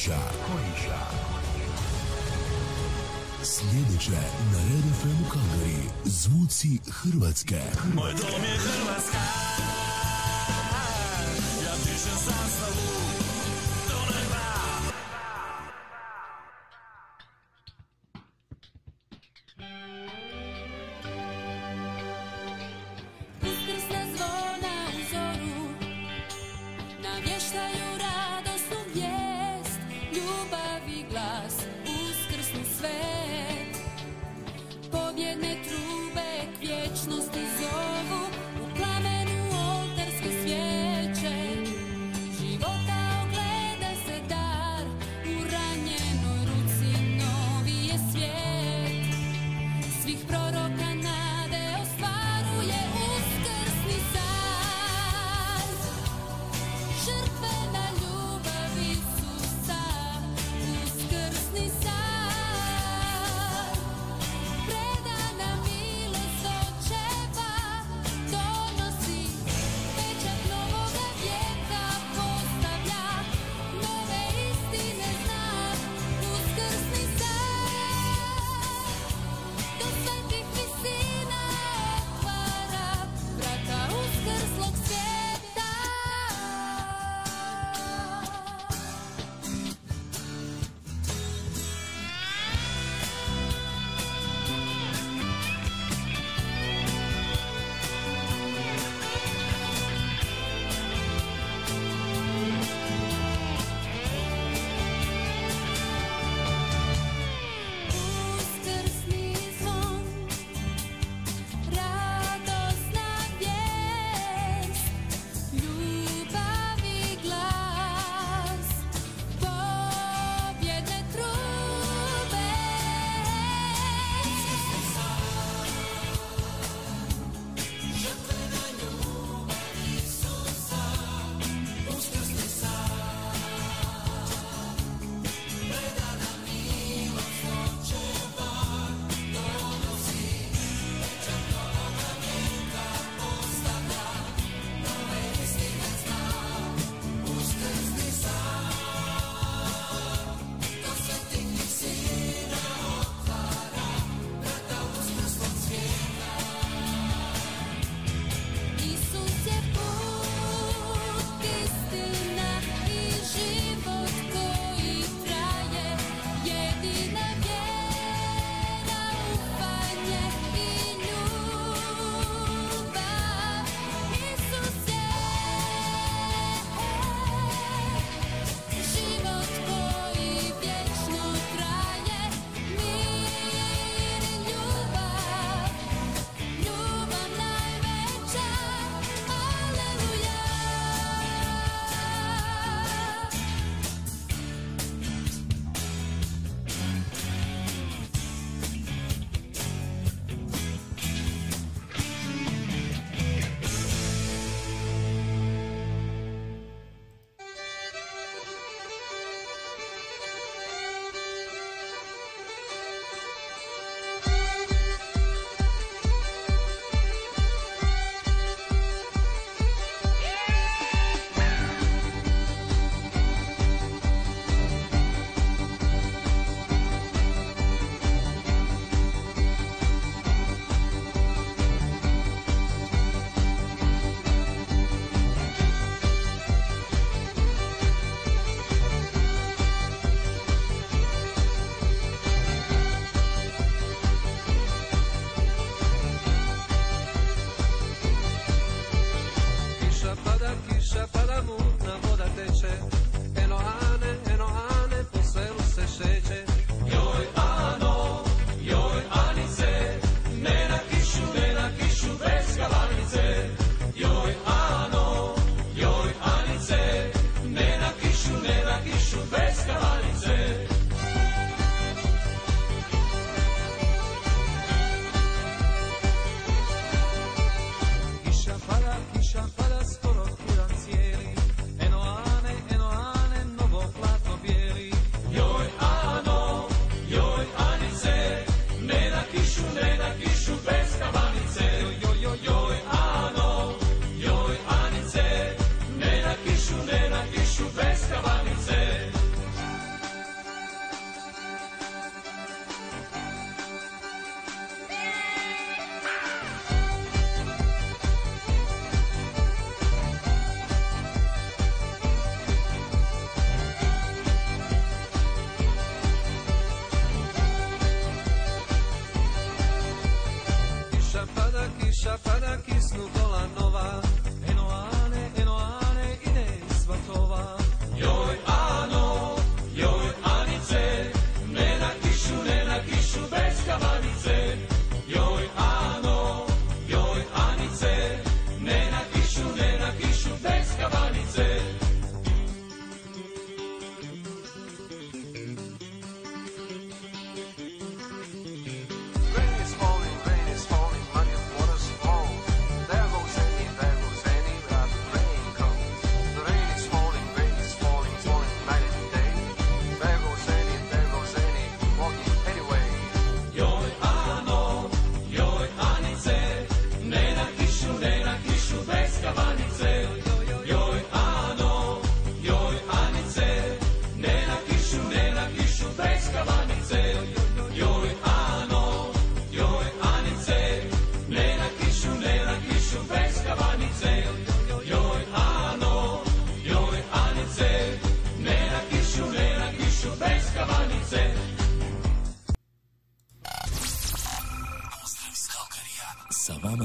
[0.00, 0.20] Kojiša.
[0.46, 0.98] Kojiša.
[3.42, 4.20] Sljedeće
[4.52, 5.82] na Red FM Kalgari.
[6.04, 7.60] Zvuci Hrvatske.
[7.94, 9.39] Moj dom je Hrvatska.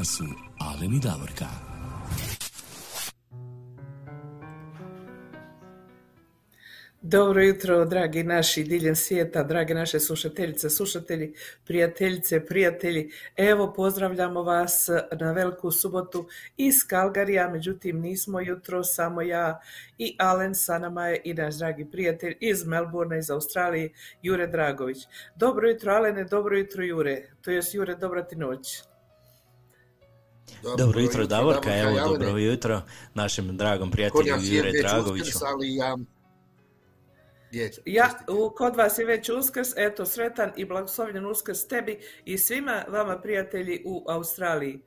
[0.06, 0.24] Su
[0.60, 1.46] Alen i Davorka.
[7.02, 11.34] Dobro jutro, dragi naši diljem svijeta, drage naše slušateljice, slušatelji,
[11.66, 13.10] prijateljice, prijatelji.
[13.38, 19.60] Evo, pozdravljamo vas na veliku subotu iz Kalgarija, međutim nismo jutro, samo ja
[19.98, 23.90] i Alen, sa nama je i naš dragi prijatelj iz Melbourne, iz Australije,
[24.22, 24.98] Jure Dragović.
[25.36, 27.28] Dobro jutro, Alene, dobro jutro, Jure.
[27.42, 28.95] To jest, Jure, dobra ti noć.
[30.78, 32.02] Dobro jutro Davorka, evo Javne.
[32.02, 32.82] dobro jutro
[33.14, 35.24] našem dragom prijatelju Jure Dragoviću.
[35.24, 35.98] Uskrs, ali ja...
[37.52, 42.38] Djeca, Ja, u, kod vas je već uskrs, eto, sretan i blagoslovljen uskrs tebi i
[42.38, 44.80] svima vama prijatelji u Australiji.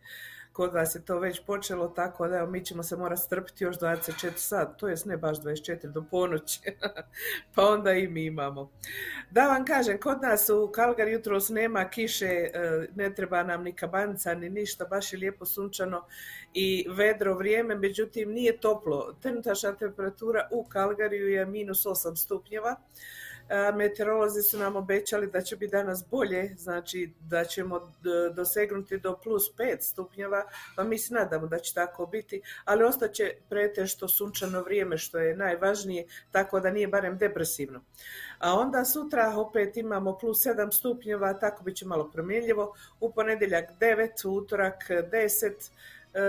[0.58, 4.32] Kod vas je to već počelo, tako da mi ćemo se morati strpiti još 24
[4.36, 6.60] sat, to jest ne baš 24 do ponoći,
[7.54, 8.70] pa onda i mi imamo.
[9.30, 13.72] Da vam kažem, kod nas u Kalgar jutros nema kiše, e, ne treba nam ni
[13.72, 16.04] kabanica ni ništa, baš je lijepo sunčano
[16.54, 19.16] i vedro vrijeme, međutim nije toplo.
[19.22, 22.76] Trenutačna temperatura u Kalgariju je minus 8 stupnjeva.
[23.74, 29.16] Meteorolozi su nam obećali da će biti danas bolje, znači da ćemo d- dosegnuti do
[29.22, 30.44] plus 5 stupnjeva,
[30.76, 35.36] pa mi se nadamo da će tako biti, ali ostaće pretešto sunčano vrijeme što je
[35.36, 37.80] najvažnije, tako da nije barem depresivno.
[38.38, 43.64] A onda sutra opet imamo plus 7 stupnjeva, tako bit će malo promjenljivo, u ponedjeljak
[43.80, 45.52] 9, u utorak 10, e,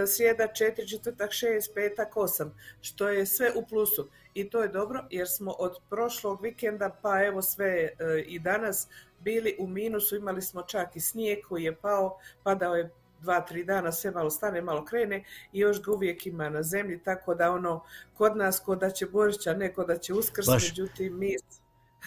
[0.08, 2.50] srijeda 4, četvrtak 6, petak 8,
[2.82, 4.10] što je sve u plusu.
[4.34, 7.94] I to je dobro jer smo od prošlog vikenda pa evo sve e,
[8.26, 8.88] i danas
[9.20, 12.90] bili u minusu, imali smo čak i snijeg koji je pao, padao je
[13.22, 17.00] dva, tri dana, sve malo stane, malo krene i još ga uvijek ima na zemlji,
[17.04, 17.84] tako da ono,
[18.18, 20.70] kod nas ko da će Božića, ne ko da će Uskrs, Baš.
[20.70, 21.36] međutim mi...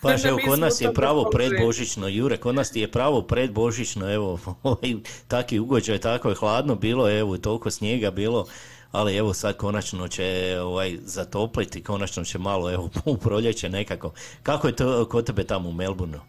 [0.02, 4.38] Baš evo, kod nas je pravo predbožično, Jure, kod nas ti je pravo predbožično, evo,
[4.62, 4.94] ovaj,
[5.28, 8.46] taki ugođaj, tako je hladno bilo, evo, toliko snijega bilo,
[8.92, 14.12] ali evo sad konačno će ovaj, zatopliti, konačno će malo, evo, u proljeće nekako.
[14.42, 16.20] Kako je to kod tebe tamo u Melbourneu?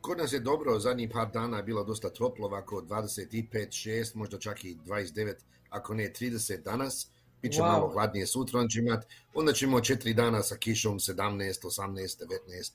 [0.00, 4.38] Kod nas je dobro, zadnjih par dana je bilo dosta toplo, ovako 25, 6, možda
[4.38, 5.34] čak i 29,
[5.70, 7.10] ako ne 30 danas.
[7.42, 7.62] Biće Wow.
[7.64, 11.14] malo hladnije sutra, onda ćemo imati, onda ćemo četiri dana sa kišom 17,
[11.60, 12.72] 18, 19.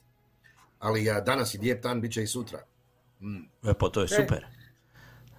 [0.80, 2.60] Ali a, danas je lijep dan, bit će i sutra.
[3.22, 3.38] Mm.
[3.64, 4.46] E, pa to je E, super.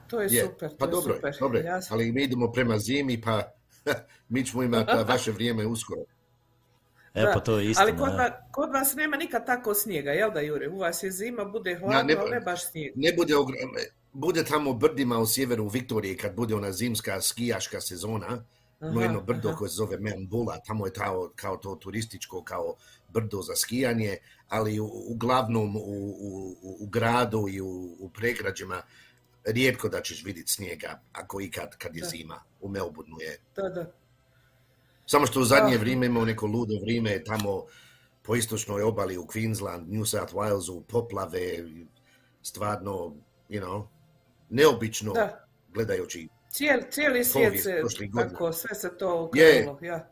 [0.07, 1.35] To je Je, super, to pa je dobro, super.
[1.41, 1.59] dobro.
[1.59, 3.43] Ja ali mi idemo prema zimi, pa
[4.29, 6.00] mi ćemo imati vaše vrijeme uskoro.
[7.14, 7.83] E, pa to je istina.
[7.83, 8.17] Ali kod, da.
[8.17, 10.69] va- kod vas nema nikad tako snijega, jel da Jure?
[10.69, 12.93] U vas je zima, bude hladno, Ja, ne- ali ne baš snijeg.
[12.97, 13.35] Ne bude,
[14.12, 18.45] bude tamo u brdima u sjeveru Viktorije kad bude ona zimska skijaška sezona,
[18.83, 19.59] Aha, jedno brdo aha.
[19.59, 22.75] koje se zove Membula, tamo je kao, kao to turističko, kao
[23.09, 24.17] brdo za skijanje,
[24.49, 28.83] ali u, uglavnom u, u, gradu i u, u pregrađima
[29.45, 32.09] rijetko da ćeš vidjeti snijega, ako ikad kad je Da.
[32.09, 32.43] zima.
[32.61, 33.39] U Melbourneu je.
[33.57, 33.93] Da, da.
[35.07, 37.65] Samo što u zadnje vrijeme imamo neko ludo vrijeme tamo
[38.23, 41.65] po istočnoj obali u Queensland, New South Walesu, poplave,
[42.43, 43.15] stvarno,
[43.49, 43.87] you know,
[44.51, 45.47] neobično Da.
[45.75, 46.29] gledajući.
[46.52, 47.82] Cijeli, cijeli svijet se,
[48.14, 49.52] tako, sve se to Je.
[49.52, 50.09] okrenulo, ja.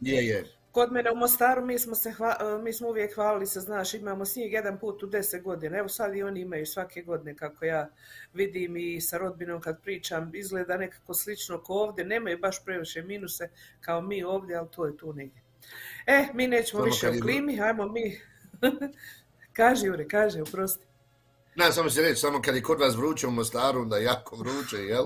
[0.00, 0.44] Je, je.
[0.72, 3.94] Kod mene u Mostaru mi smo, se hva, e, mi smo uvijek hvalili se, znaš,
[3.94, 5.78] imamo snijeg jedan put u deset godina.
[5.78, 7.88] Evo sad i oni imaju svake godine, kako ja
[8.34, 12.04] vidim i sa rodbinom kad pričam, izgleda nekako slično ko ovdje.
[12.04, 13.48] Nemaju baš previše minuse
[13.80, 15.42] kao mi ovdje, ali to je tu negdje.
[16.06, 18.20] E, mi nećemo Samo više o je- klimi, ajmo mi.
[19.52, 20.86] kaži, Jure, kaži, oprosti.
[21.54, 24.36] Ne, samo se reći, samo kad je kod vas vruće u Mostaru, onda je jako
[24.36, 25.04] vruće, jel?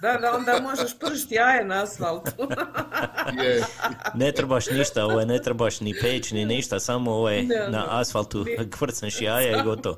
[0.00, 2.30] Da, da, onda možeš pržiti jaje na asfaltu.
[3.42, 3.64] Je.
[4.14, 8.44] Ne trebaš ništa, ovaj, ne trebaš ni peć, ni ništa, samo ovaj, Ne, na asfaltu
[8.78, 9.96] kvrcneš jaja i gotovo.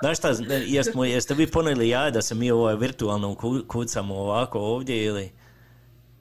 [0.00, 0.32] Znaš šta,
[0.66, 5.32] jesmo, jeste vi poneli jaja da se mi ovaj, virtualno ku- kucamo ovako ovdje ili...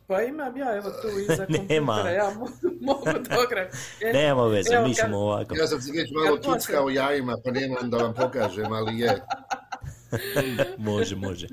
[0.08, 1.94] Pa imam ja, evo tu iza Nema.
[1.94, 3.74] kompjutera, ja mo- mogu dograt.
[4.02, 5.56] E, Nema veze, evo mi kad- ćemo ovako.
[5.56, 9.22] Ja sam se već malo tuckao jajima, pa nemam da vam pokažem, ali je.
[10.78, 11.48] može, može.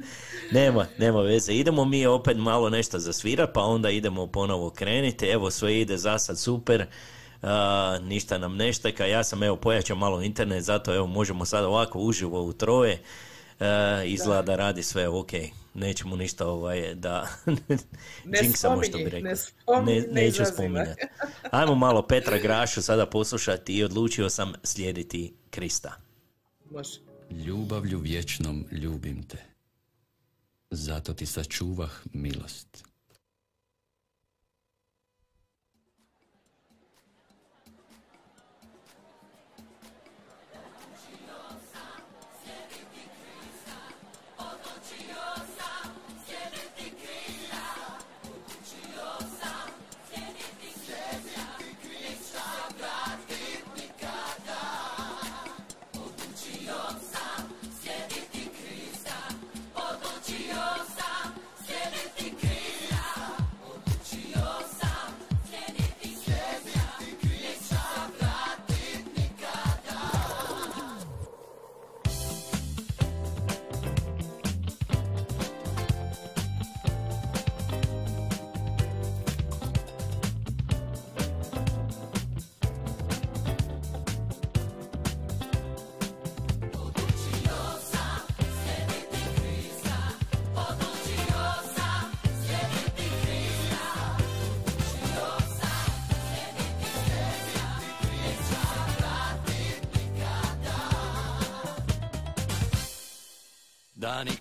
[0.53, 1.53] Nema, nema veze.
[1.53, 5.27] Idemo mi opet malo nešto zasvirat, pa onda idemo ponovo krenuti.
[5.27, 6.87] Evo, sve ide za sad super.
[7.43, 9.07] A, ništa nam ne šteka.
[9.07, 12.99] Ja sam evo pojačao malo internet, zato evo možemo sad ovako uživo u troje.
[13.61, 15.31] A, izgleda da radi sve ok.
[15.75, 17.29] Nećemo ništa ovaj da
[18.25, 19.31] Ne džinksamo što bi spominji, rekao.
[19.31, 21.03] ne spominji, ne neću spominjati.
[21.51, 25.93] Ajmo malo Petra Grašu sada poslušati i odlučio sam slijediti Krista.
[26.71, 26.99] Može.
[27.31, 29.39] Ljubavlju vječnom ljubim te,
[30.71, 32.88] zato ti sačuvah milost.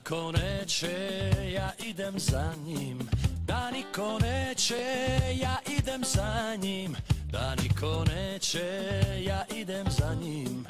[0.08, 3.00] Niko neće, ja idem za njim.
[3.46, 4.76] Da niko neće,
[5.42, 6.96] ja idem za njim.
[7.32, 10.66] Da niko neće, ja idem za njim.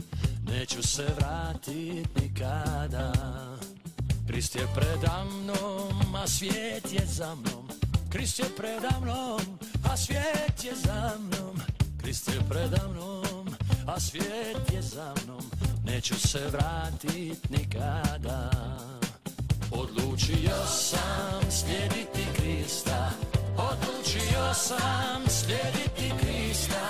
[0.52, 3.14] Neću se vratit nikada.
[4.28, 7.68] Krist je preda mnom, a svijet je za mnom.
[8.10, 9.60] Krist je preda mnom,
[9.92, 11.62] a svijet je za mnom.
[12.02, 13.48] Krist je preda mnom,
[13.88, 15.52] a svijet je za mnom.
[15.86, 18.77] Neću se vratit nikada
[19.72, 23.10] Odlučio sam slijediti Krista.
[23.58, 26.88] Odlučio sam slijediti Krista.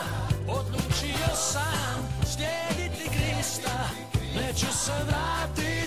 [0.48, 3.90] Odlučio sam slijediti Krista.
[4.36, 5.87] Neću se vratit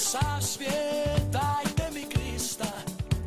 [0.00, 2.72] sav svijet, dajte mi Krista.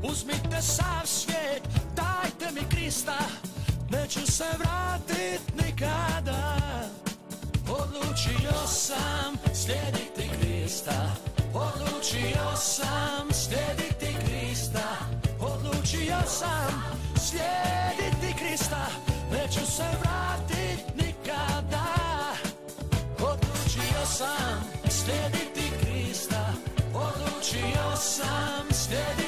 [0.04, 1.62] Uzmite sav svijet,
[1.96, 3.18] dajte mi Krista.
[3.90, 6.58] Neću se vratit nikada.
[7.70, 11.16] Odlučio sam slijediti Krista.
[11.54, 14.88] Odlučio sam slijediti Krista.
[15.40, 16.84] Odlučio sam
[17.16, 18.88] slijediti Krista.
[19.32, 21.86] Neću se vratit nikada.
[23.20, 25.53] Odlučio sam slijediti
[28.04, 29.23] Odlučio sam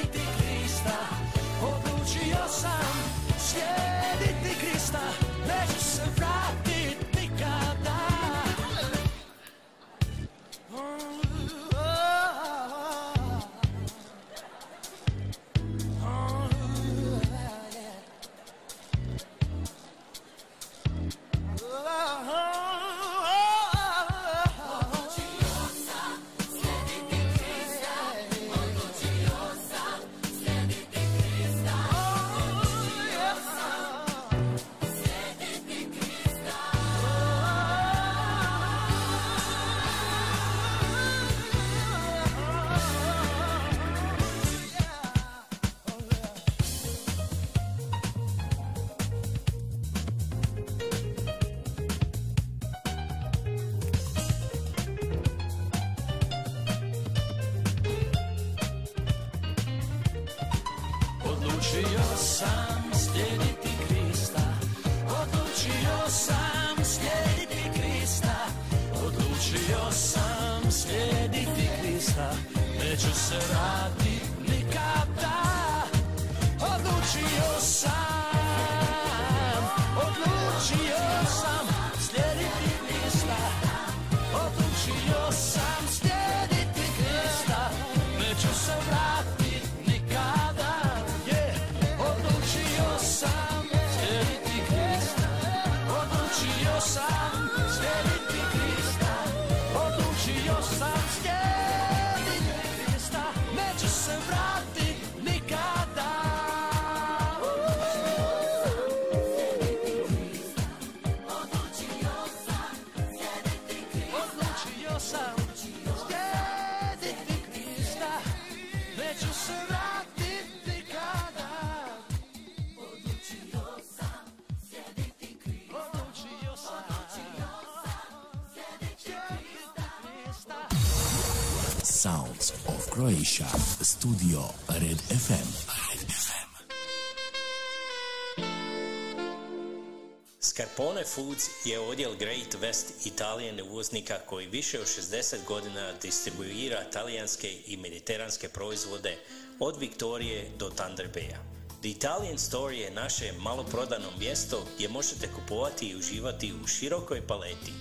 [140.76, 147.56] Scarpone Foods je odjel Great West Italijan uvoznika koji više od 60 godina distribuira talijanske
[147.66, 149.16] i mediteranske proizvode
[149.60, 151.38] od Viktorije do Thunder Baya.
[151.80, 157.72] The Italian Store je naše maloprodano mjesto gdje možete kupovati i uživati u širokoj paleti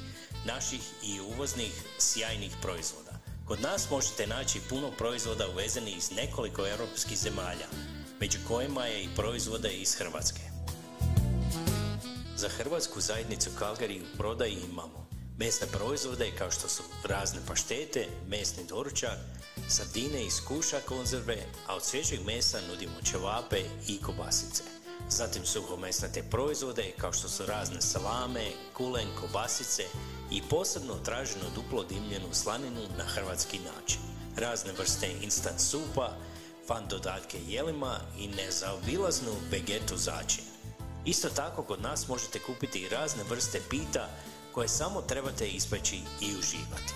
[0.45, 3.19] naših i uvoznih sjajnih proizvoda.
[3.47, 7.67] Kod nas možete naći puno proizvoda uvezenih iz nekoliko europskih zemalja,
[8.19, 10.44] među kojima je i proizvode iz Hrvatske.
[12.37, 18.63] Za hrvatsku zajednicu Calgary u prodaji imamo mesne proizvode kao što su razne paštete, mesni
[18.69, 19.17] doručak,
[19.69, 24.63] sardine iz kuša konzerve, a od svježeg mesa nudimo ćevape i kobasice.
[25.09, 29.83] Zatim suhomesnate proizvode kao što su razne salame, kulen, kobasice
[30.31, 33.99] i posebno traženu duplo dimljenu slaninu na hrvatski način.
[34.37, 36.17] Razne vrste instant supa,
[36.67, 40.54] fan dodatke jelima i nezaobilaznu vegetu začin.
[41.05, 44.09] Isto tako kod nas možete kupiti i razne vrste pita
[44.53, 46.93] koje samo trebate ispeći i uživati.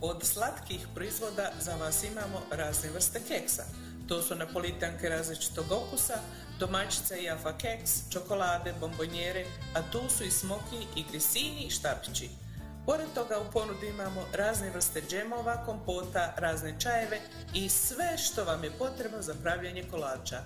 [0.00, 3.64] Od slatkih proizvoda za vas imamo razne vrste keksa.
[4.08, 6.18] To su napolitanke različitog okusa,
[6.58, 12.28] domaćica i jafa keks, čokolade, bombonjere, a tu su i smoki i grisini i štapići.
[12.86, 17.20] Pored toga u ponudi imamo razne vrste džemova, kompota, razne čajeve
[17.54, 20.42] i sve što vam je potrebno za pravljanje kolača.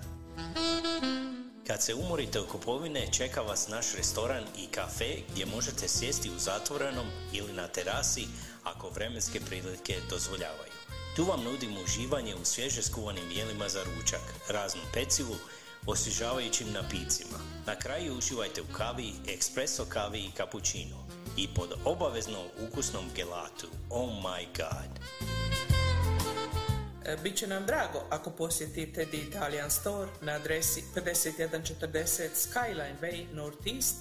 [1.67, 6.39] Kad se umorite u kupovine, čeka vas naš restoran i kafe gdje možete sjesti u
[6.39, 8.27] zatvorenom ili na terasi
[8.63, 10.73] ako vremenske prilike dozvoljavaju.
[11.15, 15.35] Tu vam nudimo uživanje u svježe skuvanim jelima za ručak, raznu pecivu,
[15.87, 17.39] osvježavajućim napicima.
[17.65, 23.67] Na kraju uživajte u kavi, espresso kavi i cappuccino i pod obavezno ukusnom gelatu.
[23.89, 25.42] Oh my god!
[27.05, 33.95] E, Biće nam drago ako posjetite The Italian Store na adresi 5140 Skyline Way Northeast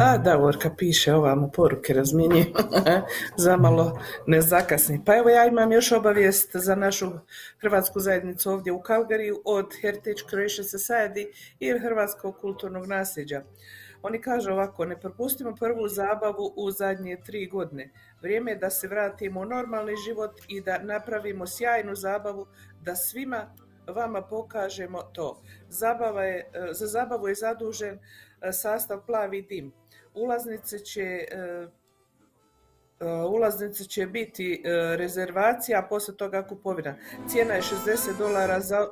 [0.00, 2.46] A, Davorka piše ovamo poruke razmjenjuje,
[3.36, 5.02] zamalo ne zakasni.
[5.06, 7.10] Pa evo ja imam još obavijest za našu
[7.58, 11.26] hrvatsku zajednicu ovdje u Kalgariju od Heritage Croatia Society
[11.58, 13.42] i Hrvatskog kulturnog nasljeđa.
[14.02, 17.90] Oni kažu ovako, ne propustimo prvu zabavu u zadnje tri godine.
[18.22, 22.46] Vrijeme je da se vratimo u normalni život i da napravimo sjajnu zabavu,
[22.82, 23.54] da svima
[23.86, 25.42] vama pokažemo to.
[25.68, 27.98] Zabava je, e, za zabavu je zadužen
[28.42, 29.72] e, sastav Plavi dim.
[30.14, 31.66] Ulaznice će e,
[33.28, 34.62] ulaznice će biti
[34.96, 36.96] rezervacija, a poslije toga kupovina.
[37.28, 38.88] Cijena je 60 dolara za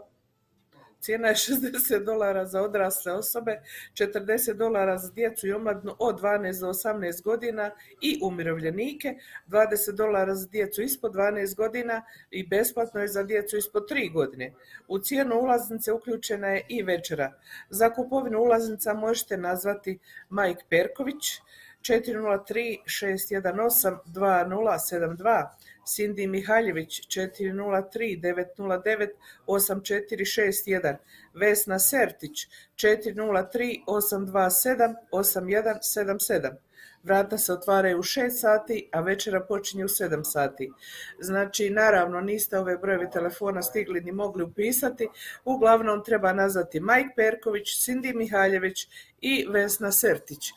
[1.00, 3.60] Cijena je 60 dolara za odrasle osobe,
[3.92, 9.14] 40 dolara za djecu i omladnu od 12 do 18 godina i umirovljenike,
[9.48, 14.52] 20 dolara za djecu ispod 12 godina i besplatno je za djecu ispod 3 godine.
[14.88, 17.32] U cijenu ulaznice uključena je i večera.
[17.70, 21.40] Za kupovinu ulaznica možete nazvati Majk Perković
[21.82, 25.48] 403 618 2072
[25.88, 29.08] Cindy Mihaljević 403 909
[29.46, 30.96] 8461,
[31.34, 36.56] Vesna Sertić 403 827 8177.
[37.02, 40.72] Vrata se otvaraju u 6 sati, a večera počinje u 7 sati.
[41.20, 45.08] Znači, naravno, niste ove brojeve telefona stigli ni mogli upisati.
[45.44, 48.88] Uglavnom treba nazvati Majk Perković, Cindy Mihaljević
[49.20, 50.50] i Vesna Sertić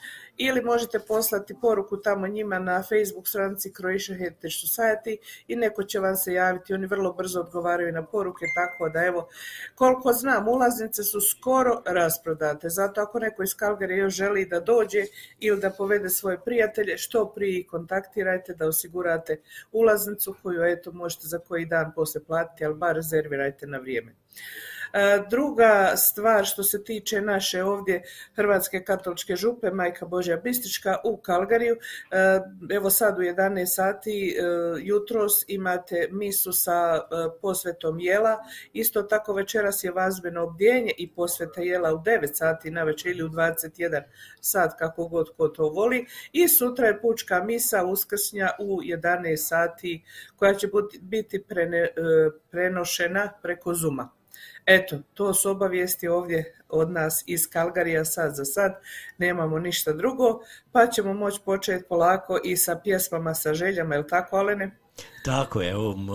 [0.46, 6.00] ili možete poslati poruku tamo njima na Facebook stranici Croatia Heritage Society i neko će
[6.00, 9.28] vam se javiti, oni vrlo brzo odgovaraju na poruke, tako da evo,
[9.76, 15.04] koliko znam, ulaznice su skoro rasprodate, zato ako neko iz Calgary još želi da dođe
[15.40, 21.40] ili da povede svoje prijatelje, što prije kontaktirajte da osigurate ulaznicu koju eto možete za
[21.40, 24.16] koji dan poslije platiti, ali bar rezervirajte na vrijeme.
[24.94, 28.04] E, Druga stvar što se tiče naše ovdje
[28.36, 32.40] Hrvatske katoličke župe, Majka Božja Bistrička u Kalgariju, e,
[32.76, 34.44] evo sad u 11 sati e,
[34.84, 37.02] jutros imate misu sa
[37.42, 38.38] posvetom jela,
[38.74, 43.24] isto tako večeras je vazbeno obdjenje i posveta jela u 9 sati na večer ili
[43.24, 44.02] u 21
[44.42, 50.04] sat kako god ko to voli i sutra je pučka misa uskrsnja u 11 sati
[50.36, 50.68] koja će
[51.02, 51.44] biti
[52.52, 54.21] prenošena preko Zuma.
[54.66, 58.80] Eto, to su obavijesti ovdje od nas iz Kalgarija sad za sad,
[59.18, 60.40] nemamo ništa drugo,
[60.72, 64.72] pa ćemo moći početi polako i sa pjesmama, sa željama, jel tako Alene?
[65.26, 66.08] Tako je, evo, m,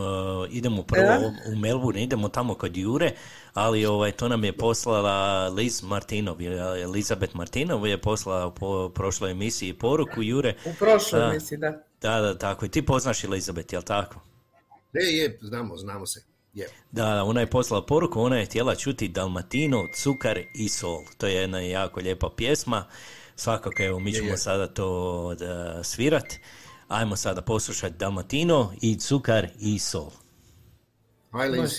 [0.50, 1.33] idemo prvo Da.
[1.48, 3.12] u Melbourne, idemo tamo kod Jure,
[3.55, 9.31] ali ovaj, to nam je poslala Liz Martinov, je- Elizabeth Martinov je poslala po prošloj
[9.31, 10.55] emisiji poruku Jure.
[10.64, 11.70] U prošloj emisiji, da.
[12.02, 12.70] Da, da, tako je.
[12.70, 14.20] Ti poznaš Elizabeth, jel tako?
[14.92, 16.22] Je, je, znamo, znamo se.
[16.92, 21.01] Da, ona je poslala poruku, ona je htjela čuti Dalmatino, cukar i sol.
[21.19, 22.85] To je jedna jako lijepa pjesma.
[23.37, 26.35] Svakako, evo, mi Je, ćemo sada to da, svirat.
[26.88, 30.11] Ajmo sada poslušati Dalmatino i cukar i sol.
[31.33, 31.73] Hi, Liz.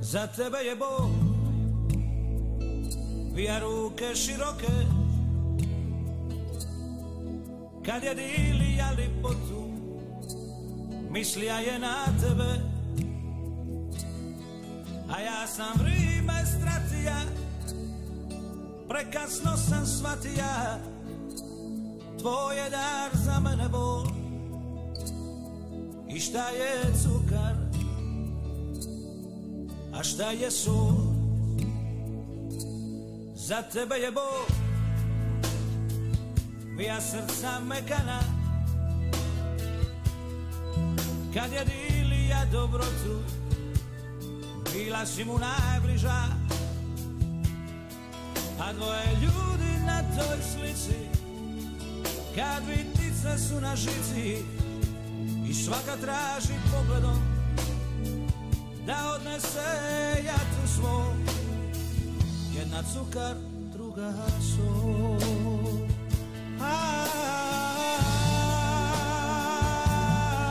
[0.00, 1.21] Za tebe je Bog
[3.34, 4.72] Vija ruke široke.
[7.86, 9.72] Kad je dilija lipotu
[11.10, 12.60] Mislija je na tebe.
[15.10, 17.16] A ja sam vrime stratija
[18.88, 20.78] Prekasno sam shvatija.
[22.18, 24.06] Tvoj je dar za mene bol.
[26.08, 27.54] I šta je cukar?
[29.94, 31.11] A šta je sol
[33.46, 34.46] Za tebe je Bog.
[36.76, 38.20] Vija srca mekana.
[41.34, 43.22] Kad je dilija dobrotu
[44.72, 46.22] Bila si mu najbliža.
[48.60, 50.98] A dvoje ljudi na toj slici
[52.34, 54.44] Kad vitice su na žici
[55.48, 57.18] I svaka traži pogledom
[58.86, 59.60] da odnese
[60.24, 61.41] jatu svoj
[62.62, 63.34] Jedna cukar,
[63.72, 65.18] druga sol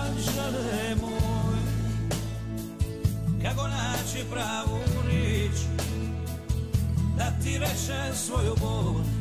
[0.01, 1.61] Anđele moj
[3.43, 5.57] Kako naći pravu riječ
[7.17, 9.20] Da ti reče svoju bol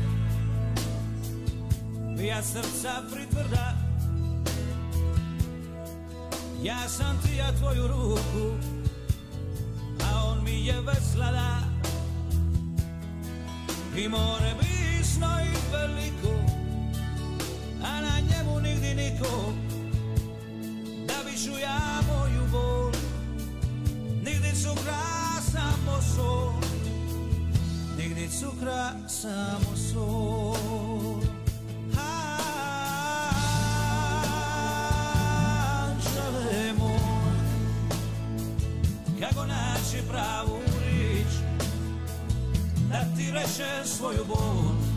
[2.27, 3.73] Ja srca pritvrda.
[6.63, 8.57] Ja sam ti ja tvoju ruku
[10.03, 11.57] A on mi je veslada.
[13.97, 16.35] I more bisno i veliko
[17.83, 19.53] A na njemu nigdje niko.
[21.07, 22.91] Da bi ću ja moju bol
[24.23, 25.03] Nigdje cukra
[25.51, 26.53] samo sol.
[27.97, 31.30] Nigdje cukra samo sol
[39.21, 41.33] Kako naći pravu rič?
[42.89, 44.90] Da ti rečem svoju bol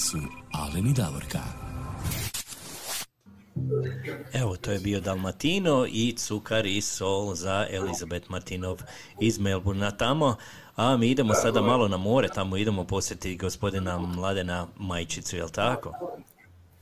[0.00, 0.18] su
[0.52, 1.38] Alen i Davorka.
[4.32, 8.82] Evo, to je bio Dalmatino i Cukar i Sol za Elizabeth Martinov
[9.20, 10.36] iz Melburna tamo.
[10.76, 15.92] A mi idemo sada malo na more, tamo idemo posjetiti gospodina Mladena Majčicu, jel tako?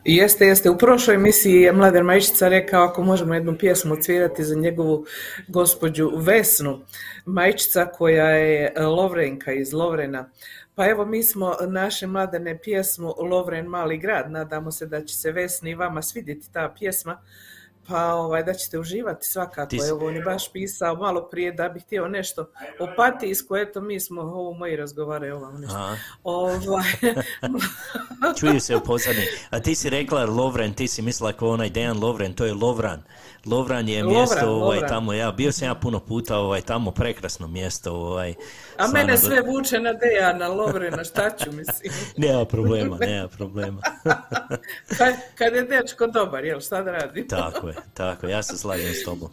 [0.04, 0.70] Jeste, jeste.
[0.70, 5.06] U prošloj emisiji je Mladen Majčica rekao ako možemo jednu pjesmu odsvirati za njegovu
[5.48, 6.80] gospođu Vesnu.
[7.26, 10.30] Majčica koja je Lovrenka iz Lovrena.
[10.78, 14.30] Pa evo mi smo naše mladene pjesmu Lovren mali grad.
[14.30, 17.20] Nadamo se da će se Vesni i vama svidjeti ta pjesma.
[17.88, 19.68] Pa ovaj, da ćete uživati svakako.
[19.68, 22.42] Ti si- Evo on je baš pisao malo prije da bi htio nešto
[22.78, 23.56] o Patijsku.
[23.56, 25.76] Eto mi smo, ovo moji razgovaraju ovamo nešto.
[26.24, 26.84] Ovaj,
[28.40, 29.26] Čuju se u pozadini.
[29.50, 33.02] A ti si rekla Lovren, ti si mislila kao onaj Dejan Lovren, to je Lovran.
[33.50, 34.88] Lovran je Lovran, mjesto ovaj, Lovran.
[34.88, 37.92] tamo, ja bio sam ja puno puta ovaj, tamo, prekrasno mjesto.
[37.92, 38.34] Ovaj,
[38.76, 41.92] A mene da- sve vuče na Dejana Lovrena, šta ću mislim?
[42.26, 43.82] Nema problema, nema problema.
[44.98, 47.26] Kad, kad je dečko dobar, jel, šta da radi?
[47.36, 49.30] tako je, tako ja se slažem s tobom.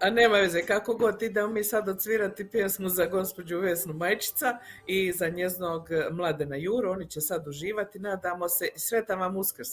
[0.00, 5.12] A nema veze, kako god idemo mi sad odsvirati pjesmu za gospođu Vesnu Majčica i
[5.12, 9.68] za njeznog Mladena Juru, oni će sad uživati, nadamo se, sretan vam uskrs.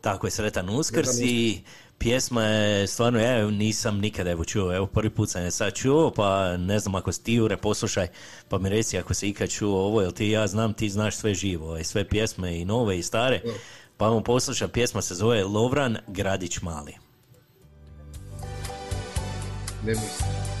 [0.00, 1.62] Tako je, sretan uskrs i
[1.98, 6.10] pjesma je stvarno, ja nisam nikada evo čuo, evo prvi put sam je sad čuo,
[6.10, 8.08] pa ne znam ako si ti Jure, poslušaj,
[8.48, 11.34] pa mi reci ako si ikad čuo ovo, jel ti ja znam, ti znaš sve
[11.34, 13.42] živo, ovaj, sve pjesme i nove i stare,
[13.96, 16.94] pa vam poslušaj, pjesma se zove Lovran Gradić Mali.
[19.84, 20.55] Ne mislim.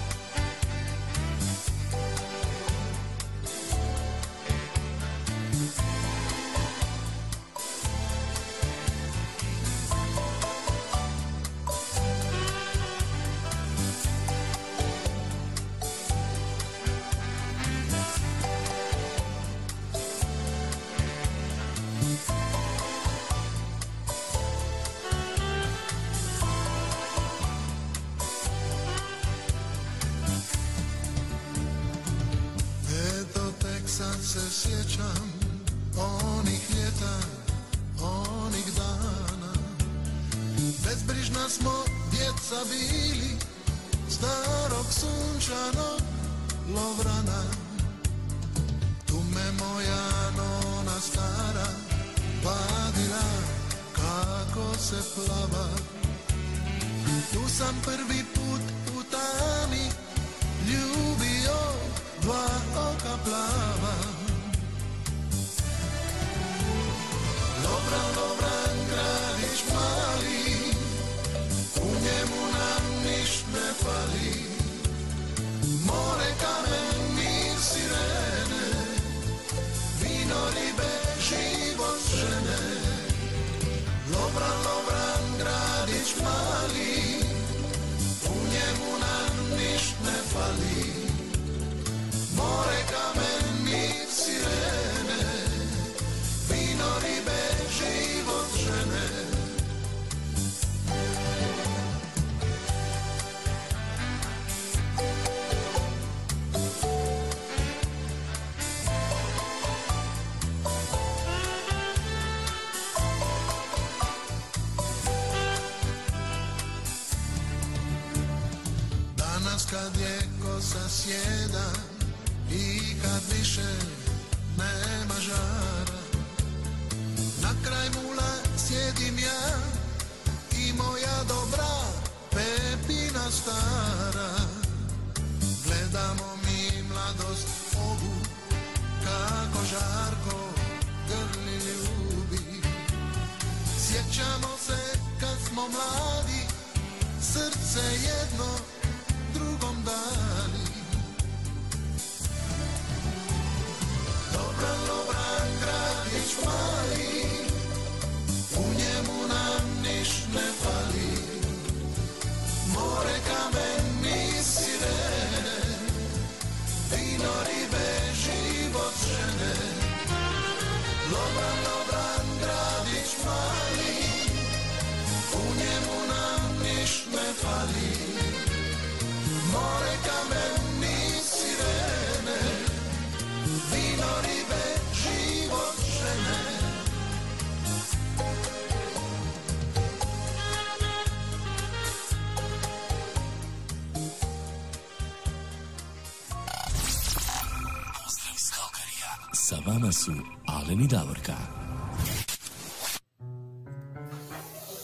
[199.76, 200.12] Vama su
[200.46, 201.32] Alen i Davorka.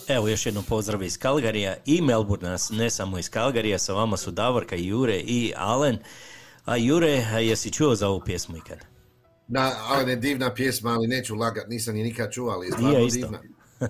[0.08, 4.30] Evo još jednom pozdrav iz Kalgarija i Melbourne, ne samo iz Kalgarija, sa vama su
[4.30, 5.98] Davorka, Jure i Alen.
[6.64, 8.78] A Jure, a jesi čuo za ovu pjesmu ikad?
[9.48, 12.98] Na, ali ne divna pjesma, ali neću lagat, nisam je nikad čuo, ali je stvarno
[12.98, 13.38] ja divna.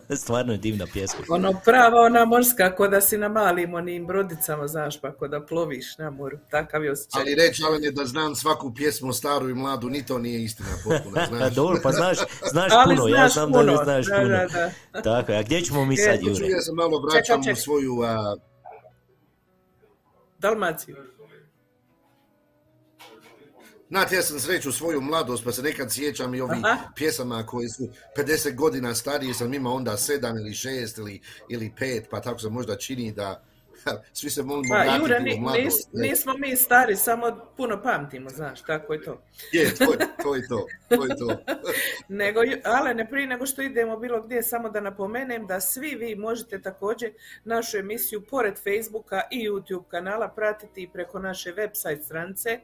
[0.22, 1.24] Stvarno je divna pjesma.
[1.28, 5.46] Ono prava ona morska, ko da si na malim onim brodicama, znaš, pa ko da
[5.46, 6.38] ploviš na moru.
[6.50, 7.20] Takav je osjećaj.
[7.20, 11.16] Ali reći, ali da znam svaku pjesmu staru i mladu, ni to nije istina potpuno,
[11.28, 11.54] znaš.
[11.54, 12.18] Dobro, pa znaš,
[12.50, 14.28] znaš Ali puno, ja znaš znam da puno, znaš da, puno.
[14.28, 14.46] da,
[14.92, 15.02] da.
[15.02, 16.46] Tako, a gdje ćemo mi sad, Jure?
[16.48, 18.02] Ja sam malo vraćam u svoju...
[18.02, 18.36] A,
[20.38, 20.96] Dalmaciju.
[23.92, 26.78] Znate, ja sam sreću svoju mladost, pa se nekad sjećam i ovih Aha.
[26.94, 32.02] pjesama koji su 50 godina stariji, sam imao onda 7 ili 6 ili, ili 5,
[32.10, 33.42] pa tako se možda čini da
[34.12, 38.30] svi se volimo Pa, vratiti Jure, u ni- nis- nismo mi stari, samo puno pamtimo,
[38.30, 39.22] znaš, tako je to.
[39.52, 41.36] Je, to, je- to je to, to je to.
[42.08, 46.16] Nego, ale ne prije nego što idemo bilo gdje, samo da napomenem da svi vi
[46.16, 47.12] možete također
[47.44, 52.50] našu emisiju pored Facebooka i YouTube kanala pratiti i preko naše website stranice.
[52.50, 52.60] E,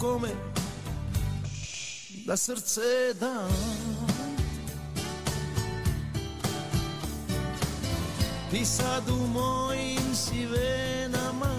[0.00, 0.28] Kome
[2.26, 3.48] Da srce dam.
[8.50, 11.54] Ti sad u mojim si venama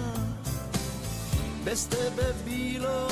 [1.64, 3.09] Bez tebe bilo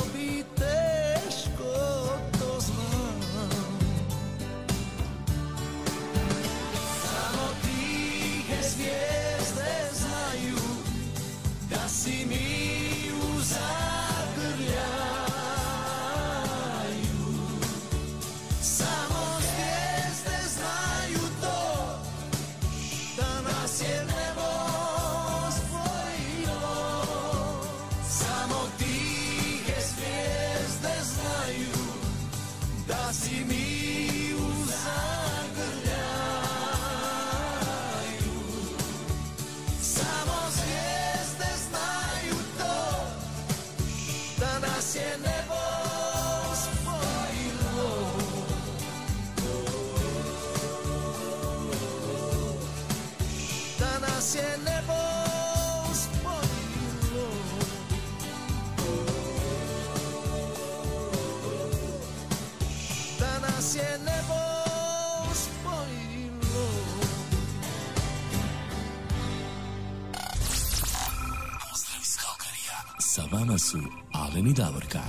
[73.59, 73.77] su
[74.13, 74.99] Alen i Davorka.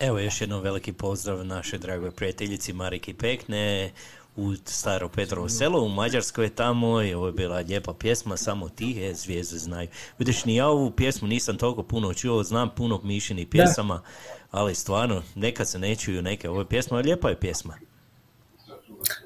[0.00, 3.92] Evo još jednom veliki pozdrav našoj dragoj prijateljici Mariki Pekne
[4.36, 8.68] u Staro Petrovo selo u Mađarskoj je tamo i ovo je bila lijepa pjesma, samo
[8.68, 9.88] tihe zvijezde znaju.
[10.18, 14.02] Vidiš, ni ja ovu pjesmu nisam toliko puno čuo, znam puno mišinih pjesama,
[14.50, 17.74] ali stvarno, neka se ne čuju neke ove pjesme, ali lijepa je pjesma.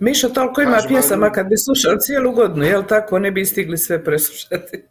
[0.00, 3.78] Mišo toliko ima pjesama ali- kad bi slušali cijelu godinu, jel tako, ne bi stigli
[3.78, 4.82] sve preslušati.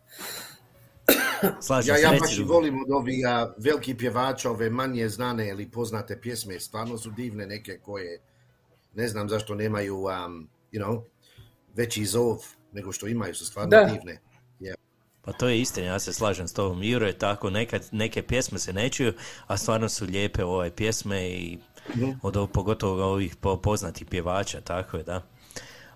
[1.61, 3.17] Slažem Ja, ja baš volim od ovih
[3.57, 8.19] velikih pjevača, ove manje znane ili poznate pjesme, stvarno su divne neke koje,
[8.93, 11.01] ne znam zašto nemaju, um, you know,
[11.75, 12.37] veći zov
[12.71, 13.89] nego što imaju, su stvarno Da.
[13.93, 14.19] divne.
[14.61, 14.75] Yeah.
[15.21, 16.83] Pa to je istina, ja se slažem s tobom.
[16.83, 19.13] Juro je tako, nekad, neke pjesme se ne čuju,
[19.47, 21.57] a stvarno su lijepe ove pjesme i
[22.21, 25.21] od ovog, pogotovo ovih po- poznatih pjevača, tako je, da.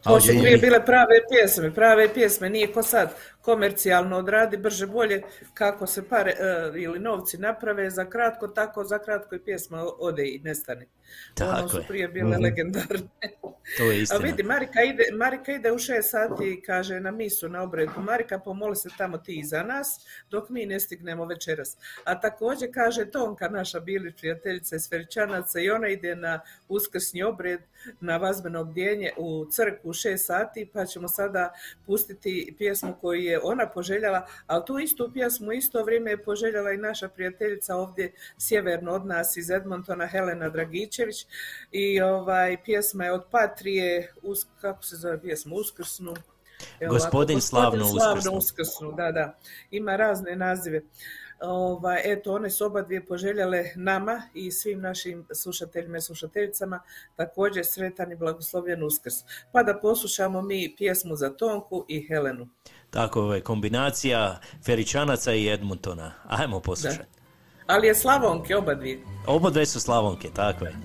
[0.03, 4.87] To su je- prije bile prave pjesme, prave pjesme, nije ko sad komercijalno odradi brže
[4.87, 5.21] bolje
[5.53, 6.35] kako se pare e,
[6.75, 10.85] ili novci naprave za kratko, tako za kratko i pjesma ode i nestane.
[11.41, 11.83] ono Tako su je.
[11.87, 12.43] prije bile Mhm.
[12.43, 13.07] legendarne.
[13.77, 14.19] To je A istina.
[14.19, 17.91] vidi, Marika ide, Marika ide u šest sati i kaže na misu na obredu.
[17.97, 19.87] Marika, pomoli se tamo ti iza nas,
[20.29, 21.77] dok mi ne stignemo večeras.
[22.03, 26.39] A također kaže Tonka, naša bili prijateljica iz Feričanaca, i ona ide na
[26.69, 27.59] uskrsni obred,
[27.99, 31.53] na vazbeno obdjenje u crkvu u šest sati, pa ćemo sada
[31.85, 36.77] pustiti pjesmu koju je ona poželjala, ali tu istu pjesmu isto vrijeme je poželjala i
[36.77, 41.25] naša prijateljica ovdje sjeverno od nas iz Edmontona, Helena Dragičević.
[41.71, 46.13] I ovaj pjesma je od Patrije, us, kako se zove pjesma, Uskrsnu.
[46.79, 48.37] Evo ovako, Gospodin slavno slavno uskrsnu.
[48.37, 49.37] uskrsnu, da, da.
[49.71, 50.81] Ima razne nazive.
[51.41, 56.79] Ovaj, eto, one su oba dvije poželjale nama i svim našim slušateljima i slušateljicama
[57.15, 59.15] također sretan i blagoslovljen uskrs.
[59.51, 62.47] Pa da poslušamo mi pjesmu za Tonku i Helenu.
[62.89, 66.13] Tako je, kombinacija Feričanaca i Edmontona.
[66.27, 67.19] Ajmo poslušati.
[67.67, 68.99] Ali je Slavonke oba dvije.
[69.27, 70.75] Oba dve su Slavonke, tako je.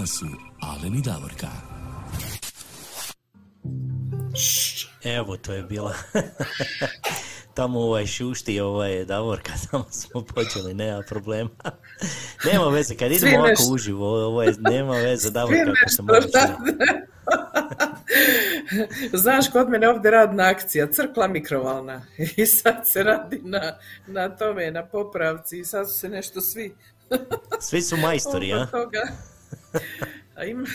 [0.00, 0.26] Vama su
[0.60, 1.46] Alen i Davorka.
[5.04, 5.94] Evo, to je bila
[7.56, 11.50] tamo ovaj šušti, ovaj Davorka, tamo smo počeli, nema problema.
[12.52, 16.02] nema veze, kad idemo Svi ovako uživo, ovo je, nema veze, Davorka, kako se
[16.38, 17.06] rade.
[19.12, 22.02] Znaš, kod mene ovdje radna akcija, crkla mikrovalna.
[22.36, 26.74] I sad se radi na, na tome, na popravci i sad su se nešto svi
[27.60, 28.66] Svi su majstori, a?
[28.66, 29.02] toga.
[30.34, 30.66] A ima...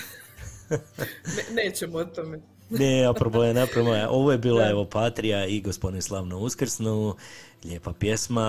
[1.28, 2.40] Ne, nećemo o tome.
[2.70, 4.10] Nema problema, nema problema.
[4.10, 4.70] Ovo je bila Da.
[4.70, 7.16] evo Patrija i gospodin Slavno Uskrsnu,
[7.64, 8.42] lijepa pjesma,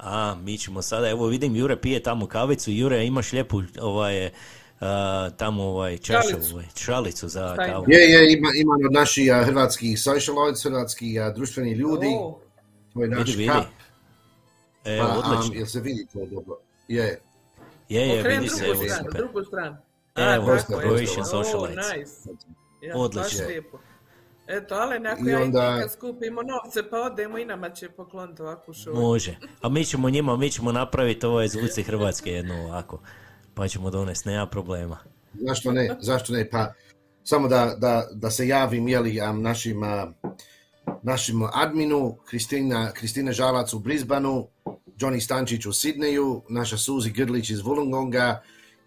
[0.00, 4.30] a mi ćemo sada, evo vidim Jure pije tamo kavicu, Jure imaš lijepu ovaj,
[4.80, 6.52] a, tamo ovaj čašu, Šalicu.
[6.52, 7.84] ovaj, šalicu za kavu.
[7.88, 12.06] Je, je, ima, ima od naših a, hrvatskih socialoids, hrvatskih a, društveni ljudi.
[12.18, 12.38] O,
[12.92, 13.48] To je naš Vidi, vidi.
[13.48, 13.64] kap.
[14.84, 15.44] E, Pa, odlično.
[15.46, 16.56] am, jel se vidi to dobro?
[16.88, 17.20] Je.
[17.88, 19.76] Je, je, vidi se, drugu stranu, drugu stranu.
[20.16, 20.88] Evo, tako je.
[20.88, 21.86] Croatian O, Socialites.
[21.96, 22.30] nice.
[22.82, 23.44] Ja, Odlično.
[24.46, 28.74] Eto, ali ako I ja onda- skupimo novce pa odemo i nama će pokloniti ovakvu
[28.74, 28.96] šovu.
[29.00, 29.36] Može.
[29.62, 33.00] A mi ćemo njima, mi ćemo napraviti ovaj zvuci Hrvatske jedno ovako.
[33.54, 34.98] Pa ćemo donesti, nema problema.
[35.34, 35.96] Zašto ne?
[36.00, 36.50] Zašto ne?
[36.50, 36.72] Pa
[37.24, 40.12] samo da, da, da se javim jeli, našim, a,
[41.02, 44.46] našim adminu, Kristina, Kristina Žalac u Brisbaneu,
[44.96, 48.36] Johnny Stančić u Sidneju, naša Suzi Grlić iz Wollongonga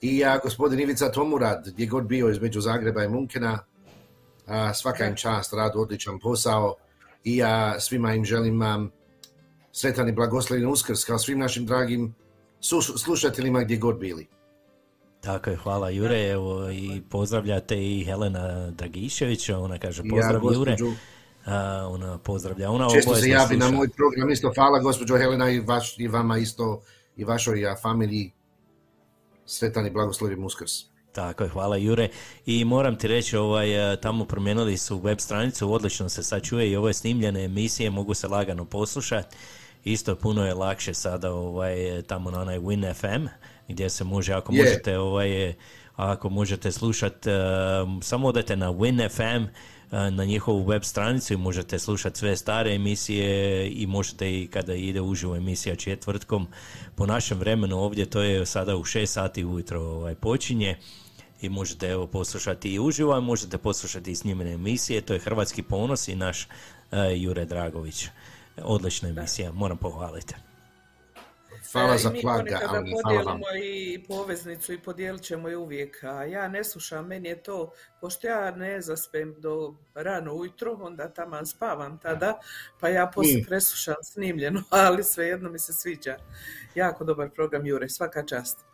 [0.04, 3.60] i ja, gospodin Ivica Tomurad, gdje god bio između Zagreba i Munkena.
[4.48, 6.76] A, svaka im čast, rad, odličan posao
[7.24, 8.92] i ja svima im želim am,
[9.72, 12.16] sretan i blagoslovljen uskrs kao svim našim dragim
[12.98, 14.28] slušateljima gdje god bili.
[15.22, 20.76] Tako je, hvala Jure, evo i pozdravljate i Helena Dragišević, ona kaže ja, pozdrav Jure,
[21.46, 23.78] a, ona pozdravlja, ona Često se javi na sluša.
[23.78, 24.52] moj program isto.
[24.56, 26.82] Hvala gospođo Helena i, vaš, i vama isto
[27.16, 28.34] i vašoj a, familiji.
[29.46, 30.72] Sretan i blagoslovim uskrs.
[31.12, 32.10] Tako je, hvala Jure.
[32.46, 36.72] I moram ti reći, ovaj, e, tamo promijenili su web stranicu, odlično se sad čuje
[36.72, 39.36] i ove snimljene emisije mogu se lagano poslušati.
[39.84, 43.28] Isto puno je lakše sada ovaj, tamo na onaj Win FM,
[43.68, 44.64] gdje se može, ako Je.
[44.64, 45.54] možete ovaj,
[45.96, 47.30] ako možete slušati,
[48.02, 49.50] samo odete na Win FM, e,
[50.12, 55.02] na njihovu web stranicu i možete slušati sve stare emisije i možete i kada ide
[55.02, 56.48] uživo emisija četvrtkom
[56.96, 60.78] po našem vremenu ovdje to je sada u 6 sati ujutro ovaj, počinje
[61.42, 65.64] i možete evo poslušati i uživo, a možete poslušati i snimene emisije, to je Hrvatski
[65.64, 66.48] ponos i naš e,
[67.16, 68.08] Jure Dragović.
[68.58, 70.36] Odlična emisija, moram pohvaliti.
[71.74, 73.40] Hvala za i mi plaga, ponekad ali hvala vam.
[73.42, 77.72] podijelimo i poveznicu i podijelit ćemo je uvijek, a ja ne slušam, meni je to,
[78.02, 82.40] pošto ja ne zaspem do rano ujutro, onda tamo spavam tada,
[82.80, 83.46] pa ja poslije Mm.
[83.46, 86.18] preslušam snimljeno, ali svejedno mi se sviđa.
[86.76, 88.73] Jako dobar program Jure, svaka čast.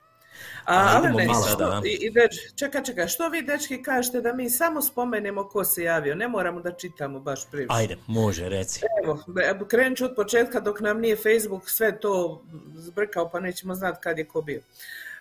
[0.66, 4.50] A, ali ne, što- i, i deč- čekaj, čekaj, što vi dečki kažete da mi
[4.50, 7.68] samo spomenemo ko se javio, ne moramo da čitamo baš previše.
[7.72, 8.82] Ajde, može, reci.
[9.04, 9.24] Evo,
[9.68, 12.44] krenut ću od početka dok nam nije Facebook sve to
[12.76, 14.62] zbrkao pa nećemo znati kad je ko bio.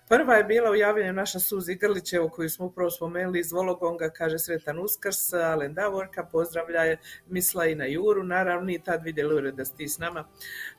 [0.08, 4.10] Prva je bila u javljanju naša Suzi Grlić, evo koju smo upravo spomenuli iz Vologonga,
[4.10, 6.96] kaže Sretan Uskrs, Alen Davorka, pozdravlja je,
[7.26, 10.24] misla i na Juru, naravno nije tad vidjeli ured da si ti s nama.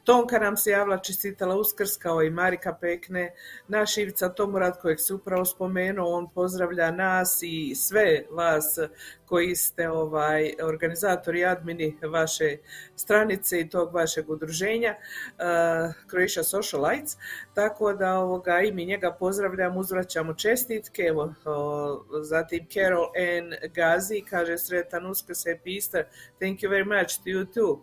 [0.09, 3.33] Tonka nam se javila, čestitala Uskrs, kao i Marika Pekne,
[3.67, 8.79] naš Ivica Tomurad kojeg se upravo spomenuo, on pozdravlja nas i sve vas
[9.25, 12.57] koji ste ovaj organizatori i admini vaše
[12.95, 17.17] stranice i tog vašeg udruženja uh, Croatia Socialites,
[17.53, 23.53] tako da ovoga, i mi njega pozdravljamo, uzvraćamo čestitke, evo, o, zatim Carol N.
[23.73, 26.05] Gazi kaže sretan uskrs, happy Easter,
[26.39, 27.79] thank you very much to you too.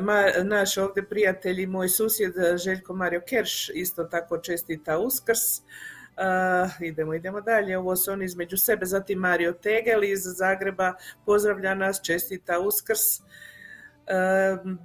[0.00, 2.32] Ma, naš ovdje prijatelj i moj susjed
[2.64, 5.40] Željko Mario Kerš isto tako čestita uskrs.
[6.18, 7.78] Uh, idemo, idemo dalje.
[7.78, 8.86] Ovo su oni između sebe.
[8.86, 10.94] Zatim Mario Tegel iz Zagreba
[11.26, 13.00] pozdravlja nas, čestita uskrs.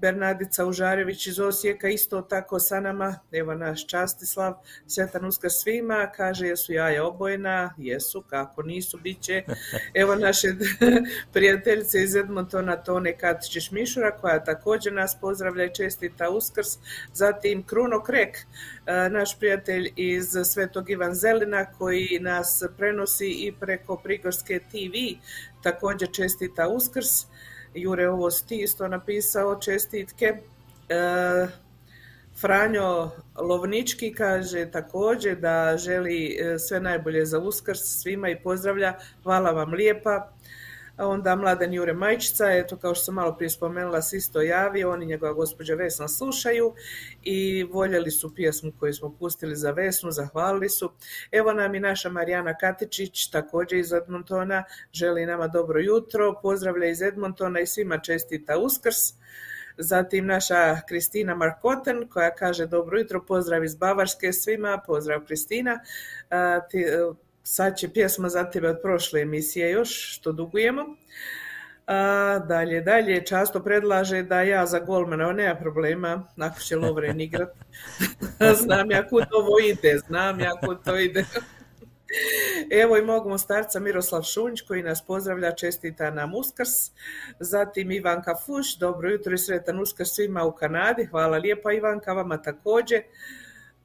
[0.01, 3.19] Bernardica Užarević iz Osijeka isto tako sa nama.
[3.31, 4.53] Evo naš Častislav.
[4.87, 6.11] Sretan uskrs svima.
[6.15, 7.73] Kaže jesu jaja obojena.
[7.77, 9.43] Jesu, kako nisu, bit će.
[10.01, 10.47] Evo naše
[11.33, 16.67] prijateljice iz Edmontona Tone Katić Mišura koja također nas pozdravlja i čestita uskrs.
[17.13, 23.97] Zatim Kruno Krek, e, naš prijatelj iz Svetog Ivan Zelina koji nas prenosi i preko
[23.97, 25.19] Prigorske TV,
[25.63, 27.32] također čestita uskrs.
[27.75, 30.25] Jure, ovo si ti isto napisao, čestitke.
[30.89, 31.47] E,
[32.41, 38.93] Franjo Lovnički kaže također da želi e, sve najbolje za uskrs svima i pozdravlja.
[39.23, 40.31] Hvala vam lijepa.
[40.97, 45.03] Onda Mladen Jure Majčica, eto kao što sam malo prije spomenula, se isto javio, on
[45.03, 46.73] i njegova gospođa Vesna slušaju
[47.23, 50.91] i voljeli su pjesmu koju smo pustili za Vesnu, zahvalili su.
[51.31, 57.01] Evo nam i naša Marijana Katičić, također iz Edmontona, želi nama dobro jutro, pozdravlja iz
[57.01, 58.97] Edmontona i svima čestita Uskrs.
[59.77, 65.79] Zatim naša Kristina Markoten koja kaže dobro jutro, pozdrav iz Bavarske svima, pozdrav Kristina.
[67.43, 70.85] Sad će pjesma za tebe od prošle emisije još, što dugujemo.
[71.87, 77.49] A, dalje, dalje, často predlaže da ja za golmana, nema problema, ako će Lovren igrat.
[78.63, 81.25] znam ja kud ovo ide, znam ja kud to ide.
[82.83, 86.69] Evo i mog mostarca Miroslav Šunć koji nas pozdravlja, čestita nam Uskrs.
[87.39, 91.05] Zatim Ivanka Fuš, dobro jutro i sretan Uskrs svima u Kanadi.
[91.05, 93.01] Hvala lijepa Ivanka, vama također.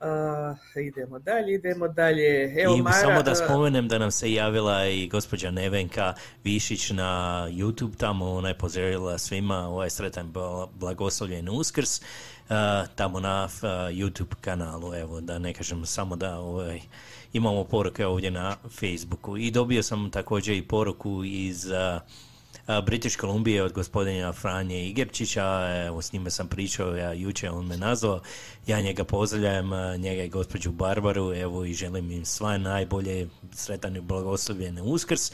[0.00, 2.54] A, idemo dalje, idemo dalje.
[2.62, 6.90] Evo, I Mara, samo da a, spomenem da nam se javila i gospođa Nevenka Višić
[6.90, 12.02] na YouTube, tamo ona je pozdravila svima ovaj sretan bla- blagoslovljen uskrs,
[12.48, 16.80] a, tamo na a, YouTube kanalu, evo da ne kažem samo da ovaj,
[17.32, 19.36] imamo poruke ovdje na Facebooku.
[19.36, 21.66] I dobio sam također i poruku iz
[22.86, 27.76] British Columbije od gospodina Franje Igerčića, evo s njime sam pričao, ja jučer on me
[27.76, 28.20] nazvao,
[28.66, 34.00] ja njega pozdravljam, njega i gospođu Barbaru, evo i želim im sve najbolje, sretan i
[34.00, 35.32] blagoslovljene uskrs.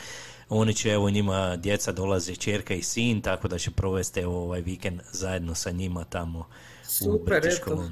[0.49, 4.61] Oni će, evo njima djeca dolaze, čerka i sin, tako da će provesti evo, ovaj
[4.61, 6.45] vikend zajedno sa njima tamo u
[6.85, 7.89] Super, British eto.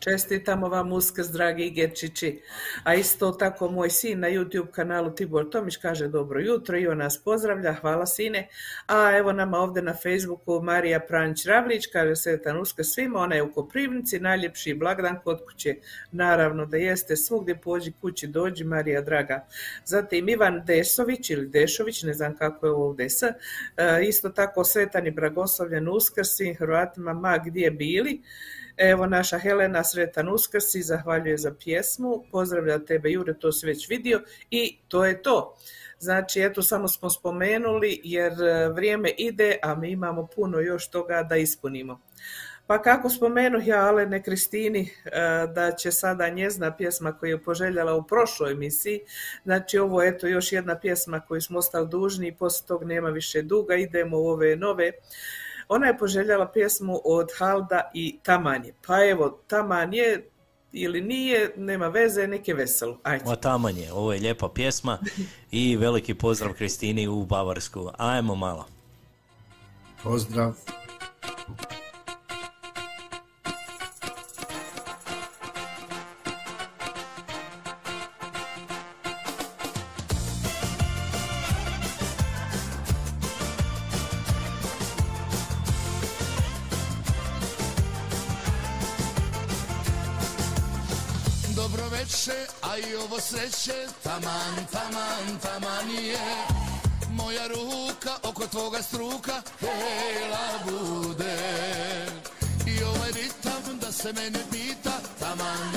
[0.00, 2.40] Čestitamo vam uskrs, dragi Igerčići.
[2.84, 6.98] A isto tako moj sin na YouTube kanalu Tibor Tomić kaže dobro jutro i on
[6.98, 8.48] nas pozdravlja, hvala sine.
[8.86, 13.42] A evo nama ovdje na Facebooku Marija Pranć Ravlić kaže sretan uskrs svima, ona je
[13.42, 15.74] u Koprivnici, najljepši blagdan kod kuće.
[16.12, 19.46] Naravno da jeste, svugdje pođi kući dođi Marija draga.
[19.84, 23.34] Zatim Ivan Desović ili Dešović, ne znam kako je ovo ovdje s, e,
[24.08, 28.22] isto tako sretan i blagoslovljen uskrs svim Hrvatima ma gdje bili.
[28.78, 32.24] Evo naša Helena Sretan Uskrs i zahvaljuje za pjesmu.
[32.30, 35.56] Pozdravlja tebe Jure, to si već vidio i to je to.
[35.98, 41.22] Znači, eto, samo smo spomenuli jer e, vrijeme ide, a mi imamo puno još toga
[41.22, 42.00] da ispunimo.
[42.66, 45.10] Pa kako spomenuh ja Alene Kristini e,
[45.54, 49.00] da će sada njezna pjesma koju je poželjela u prošloj emisiji,
[49.44, 53.08] znači ovo je eto još jedna pjesma koju smo ostali dužni i poslije tog nema
[53.08, 54.92] više duga, idemo u ove nove.
[55.68, 58.72] Ona je poželjela pjesmu od Halda i Tamanje.
[58.86, 60.30] Pa evo, Taman je
[60.72, 62.98] ili nije, nema veze, nek je veselo.
[63.02, 63.24] Ajde.
[63.26, 64.98] O tamanje, ovo je lijepa pjesma
[65.50, 67.90] i veliki pozdrav Kristini u Bavarsku.
[67.98, 68.66] Ajmo malo.
[70.02, 70.54] Pozdrav.
[94.20, 96.18] Taman, taman, taman je.
[97.10, 101.38] Moja ruka oko tvoga struka, hela bude.
[102.66, 105.72] I ovaj ritam da se mene pita, taman,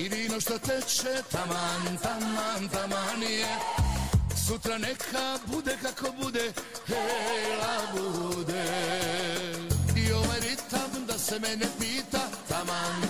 [0.00, 3.46] i vino što teče Taman, taman, taman je.
[4.46, 6.52] Sutra neka bude kako bude
[6.86, 8.64] Hela bude.
[9.96, 13.09] I ovaj ritam da se mene pita Taman, taman,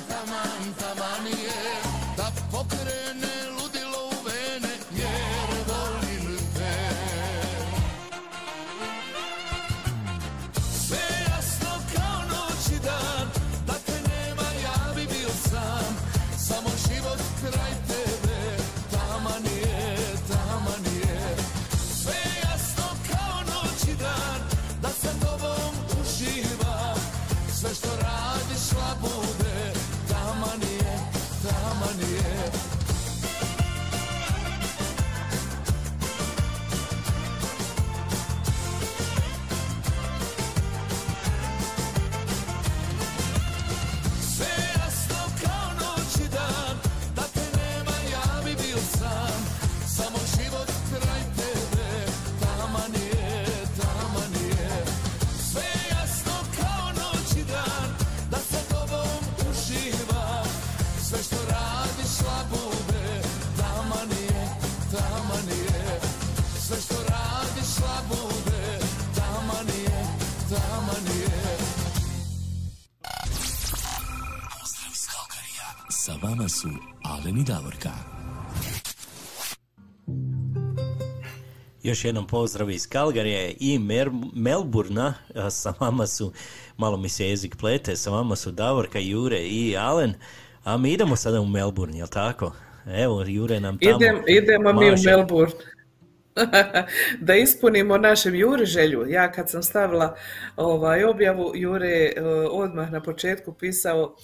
[76.61, 76.69] su
[77.05, 77.91] Alen i Davorka.
[81.83, 85.15] Još jednom pozdrav iz Kalgarije i Mer- Melburna,
[85.51, 86.33] sa vama su,
[86.77, 90.15] malo mi se jezik plete, sa vama su Davorka, Jure i Alen,
[90.65, 92.53] a mi idemo sada u Melbourne, jel tako?
[92.87, 94.95] Evo, Jure nam tamo Idem, idemo mi u.
[95.05, 95.55] Melbourne.
[97.27, 99.07] da ispunimo našem Juri želju.
[99.09, 100.17] Ja kad sam stavila
[100.57, 104.17] ovaj objavu, Jure je e, odmah na početku pisao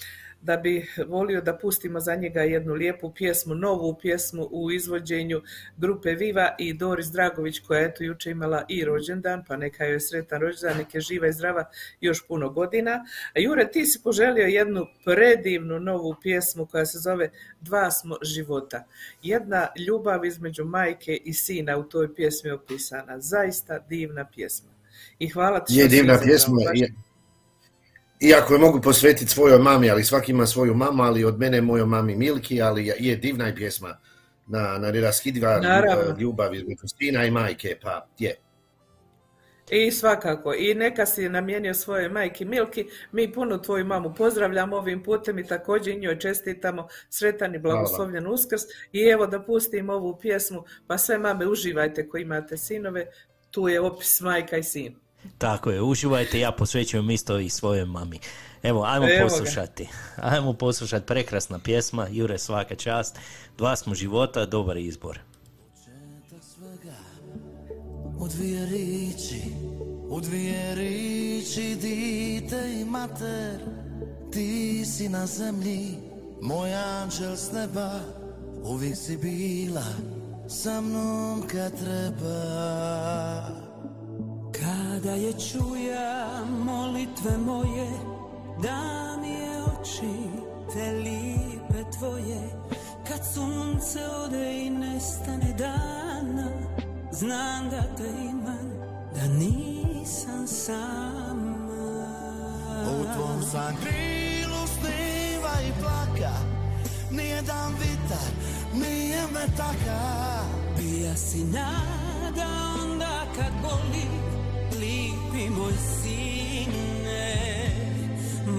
[0.47, 5.43] da bi volio da pustimo za njega jednu lijepu pjesmu, novu pjesmu u izvođenju
[5.77, 9.93] grupe Viva i Doris Dragović koja je eto jučer imala i rođendan, pa neka joj
[9.93, 11.65] je sretan rođendan, neka je živa i zdrava
[12.01, 13.05] još puno godina.
[13.35, 17.31] A Jure, ti si poželio jednu predivnu novu pjesmu koja se zove
[17.61, 18.85] Dva smo života.
[19.23, 23.21] Jedna ljubav između majke i sina u toj pjesmi opisana.
[23.21, 24.69] Zaista divna pjesma.
[25.19, 26.57] I hvala ti što Je divna pjesma.
[26.75, 26.93] je-
[28.21, 31.87] Iako je mogu posvetiti svojoj mami, ali svaki ima svoju mamu, ali od mene mojoj
[31.87, 33.99] mami Milki, ali je- divna je pjesma
[34.47, 35.61] na, na neraskidiva
[36.19, 38.37] ljubav između sina i majke, pa je.
[39.71, 45.03] I svakako, i neka si namijenio svojoj majki Milki, mi puno tvoju mamu pozdravljamo ovim
[45.03, 48.63] putem i također i njoj čestitamo sretan i blagoslovljen uskrs.
[48.93, 53.07] I evo da pustim ovu pjesmu, pa sve mame uživajte koji imate sinove,
[53.51, 54.97] tu je opis majka i sin.
[55.39, 58.19] Tako je, uživajte, ja posvećujem isto i svojoj mami.
[58.63, 59.25] Evo, ajmo Evo ga.
[59.25, 59.89] poslušati.
[60.17, 63.17] Ajmo poslušati, prekrasna pjesma, Jure svaka čast.
[63.59, 65.19] Dva smo života, dobar izbor.
[68.19, 69.43] U dvije riči,
[70.09, 73.61] u dvije riči dite i mater
[74.33, 75.99] Ti si na zemlji,
[76.43, 78.01] moj anđel s neba
[78.63, 79.85] Uvijek si bila
[80.49, 82.37] sa mnom kad treba
[84.61, 87.91] Kada je čuja molitve moje,
[88.63, 90.31] da mi je oči
[90.73, 92.51] te lipe tvoje.
[93.09, 96.49] Kad sunce ode i nestane dana,
[97.13, 98.71] znam da te imam,
[99.15, 101.57] da nisam sama.
[102.87, 106.35] U tvom sam krilu sniva i plaka
[107.11, 108.31] Nijedan vitar
[108.75, 110.01] nije me taka
[110.77, 112.47] Bija si nada
[112.83, 114.36] onda kad boli,
[114.87, 117.27] lipi moj sine,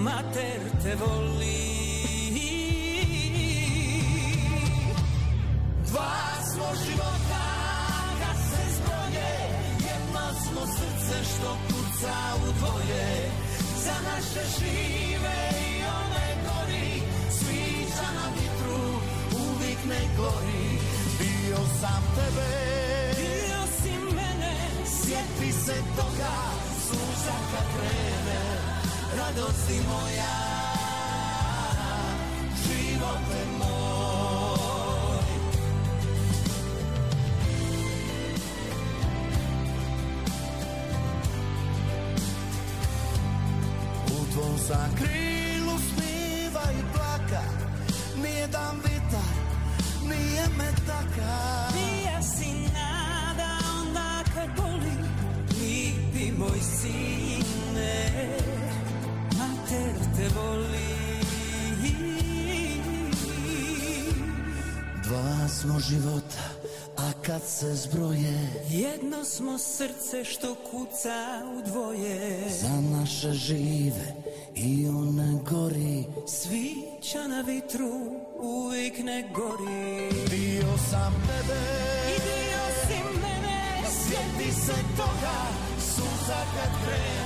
[0.04, 1.68] mater te voli.
[5.88, 6.16] Dva
[6.50, 7.46] smo života
[8.20, 9.32] kad se zbroje
[9.88, 13.30] Jedno smo srce što kuca u dvoje
[13.84, 15.38] Za naše žive
[15.70, 18.82] i one gori Sviđa na vitru
[19.44, 20.68] uvijek ne gori
[21.18, 22.87] Bio sam tebe
[25.68, 26.36] se toga
[26.86, 28.42] Suza kad krene
[29.18, 30.36] Radosti moja
[32.62, 35.24] Živote moj.
[44.06, 47.44] U tvom sam krilu sniva i plaka
[48.22, 49.34] Nijedan vitar
[50.08, 51.67] nije me taka
[56.76, 57.94] sine,
[59.38, 60.98] mater te voli.
[65.08, 66.44] Dva smo života,
[66.96, 74.14] a kad se zbroje Jedno smo srce što kuca u dvoje, Za naše žive
[74.54, 76.04] i one gori.
[76.26, 77.90] Svića na vitru
[78.40, 80.10] uvijek ne gori.
[80.30, 81.60] Bio sam tebe.
[82.08, 85.67] I dio si mene, Sjeti se toga
[86.28, 87.17] Suza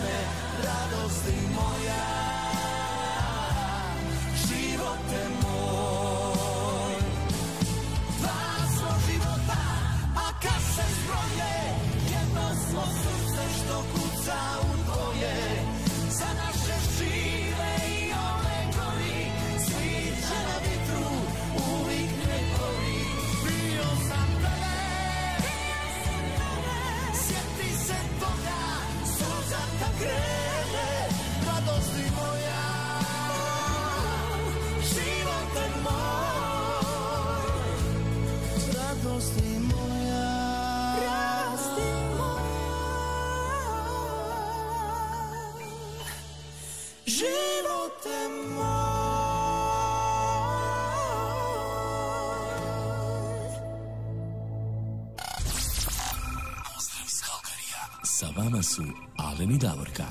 [58.44, 58.82] vama su
[59.18, 60.04] Alen i Davorka.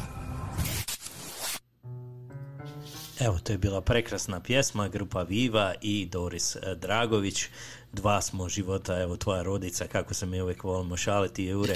[3.20, 7.46] Evo, to je bila prekrasna pjesma, grupa Viva i Doris e, Dragović.
[7.94, 11.76] Dva smo života, evo, tvoja rodica, kako se mi uvijek volimo šaliti, Jure.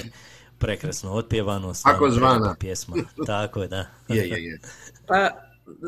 [0.58, 2.56] Prekrasno otpjevano, Tako zvana.
[2.60, 2.96] pjesma.
[3.26, 3.86] Tako je, da.
[4.08, 4.60] Je, je, je.
[5.06, 5.30] Pa,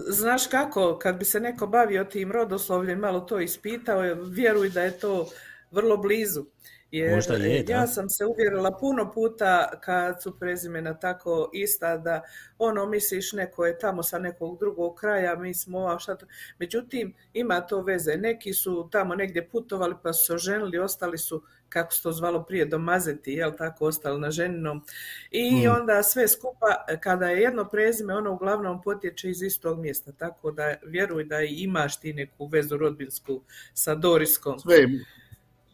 [0.09, 4.99] znaš kako, kad bi se neko bavio tim rodoslovljem, malo to ispitao, vjeruj da je
[4.99, 5.29] to
[5.71, 6.45] vrlo blizu.
[6.91, 7.73] Jer Možda je, da.
[7.73, 12.23] ja sam se uvjerila puno puta kad su prezimena tako ista da
[12.59, 16.27] ono misliš neko je tamo sa nekog drugog kraja, mi smo ova šta to.
[16.59, 18.17] Međutim, ima to veze.
[18.17, 22.45] Neki su tamo negdje putovali pa su se oženili, ostali su kako se to zvalo
[22.45, 24.85] prije domazeti, jel tako, ostali na ženinom.
[25.31, 25.71] I Mm.
[25.81, 26.67] onda sve skupa,
[27.01, 31.55] kada je jedno prezime, ono uglavnom potječe iz istog mjesta, tako da vjeruj da i
[31.55, 33.43] imaš ti neku vezu rodbinsku
[33.75, 34.59] sa Doriskom.
[34.59, 34.87] Sve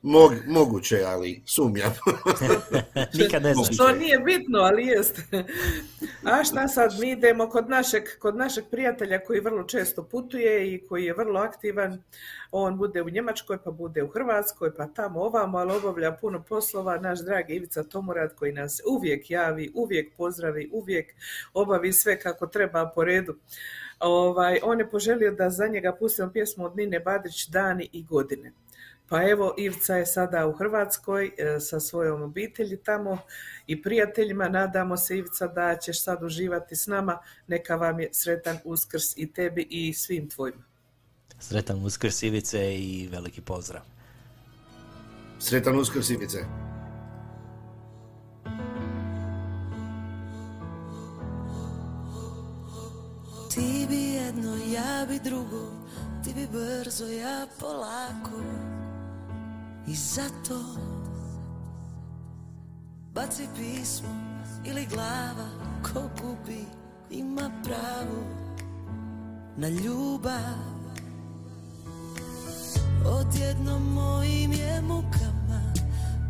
[0.04, 1.92] mog, moguće, ali sumnjam.
[3.20, 3.74] Nikad ne znaš.
[3.74, 5.20] Što nije bitno, ali jest.
[6.24, 10.86] A šta sad, mi idemo kod našeg, kod našeg prijatelja koji vrlo često putuje i
[10.86, 12.02] koji je vrlo aktivan.
[12.50, 16.98] On bude u Njemačkoj, pa bude u Hrvatskoj, pa tamo ovamo, ali obavlja puno poslova.
[16.98, 21.14] Naš dragi Ivica Tomurad koji nas uvijek javi, uvijek pozdravi, uvijek
[21.54, 23.36] obavi sve kako treba po redu.
[24.00, 28.52] Ovaj, on je poželio da za njega pustimo pjesmu od Nine Badrić Dani i godine.
[29.14, 33.18] Pa evo, Ivca je sada u Hrvatskoj e, sa svojom obitelji tamo
[33.66, 34.48] i prijateljima.
[34.48, 37.18] Nadamo se, Ivica, da ćeš sad uživati s nama.
[37.46, 40.62] Neka vam je sretan uskrs i tebi i svim tvojima.
[41.38, 43.82] Sretan uskrs Ivice i veliki pozdrav.
[45.38, 46.38] Sretan uskrs, Ivice.
[53.54, 55.70] Ti bi jedno, ja bi drugo,
[56.24, 58.73] ti bi brzo, ja polako.
[59.86, 60.60] I zato
[63.14, 64.08] baci pismo
[64.64, 65.48] ili glava,
[65.82, 66.64] ko gubi
[67.10, 68.24] ima pravo
[69.56, 70.74] na ljubav.
[73.06, 75.72] Odjednom mojim je mukama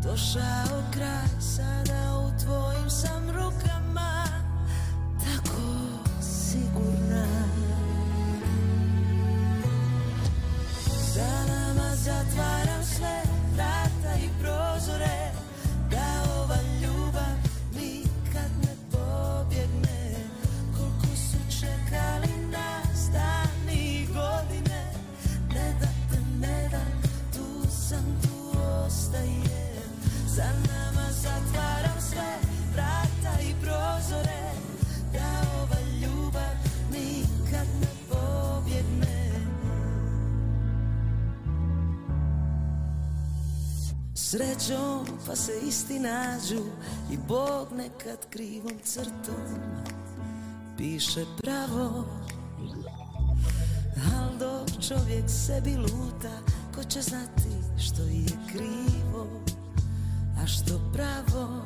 [0.03, 4.24] došao kraj, sada u tvojim sam rukama,
[44.59, 46.65] Srećom pa se isti nađu
[47.13, 49.59] i Bog nekad krivom crtom
[50.79, 52.05] piše pravo.
[54.15, 56.39] Al dok čovjek sebi luta,
[56.75, 59.27] ko će znati što je krivo,
[60.43, 61.63] a što pravo.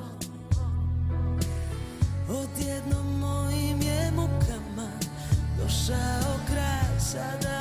[2.28, 4.91] Odjednom mojim je mukama
[5.59, 7.57] došao kraj, sada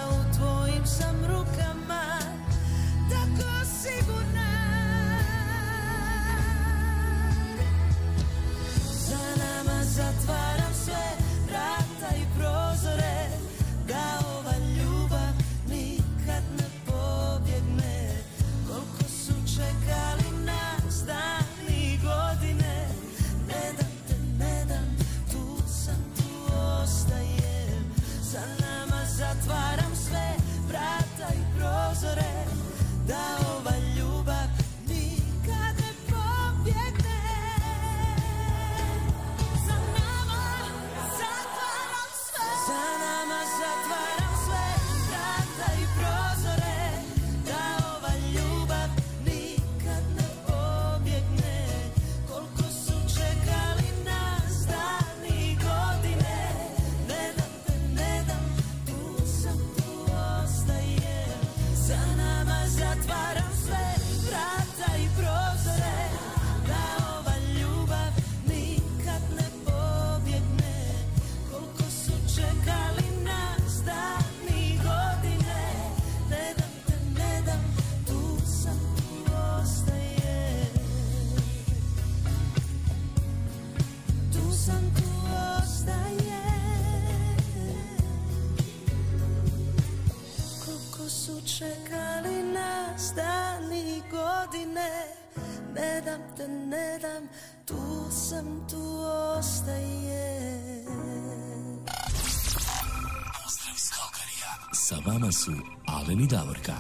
[104.88, 105.52] Sa vama su
[105.86, 106.74] Alen i Davorka.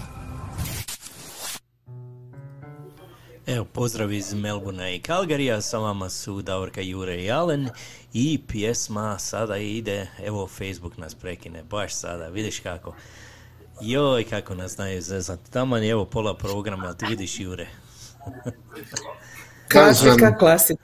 [3.47, 7.70] Evo, pozdrav iz Melbourna i Calgaryja, sa vama su Davorka, Jure i Alen
[8.14, 12.95] i pjesma sada ide, evo Facebook nas prekine, baš sada, vidiš kako.
[13.82, 15.39] Joj, kako nas znaju zezat.
[15.49, 17.68] Taman je evo pola programa, ti vidiš Jure.
[19.72, 20.84] Klasika, klasika.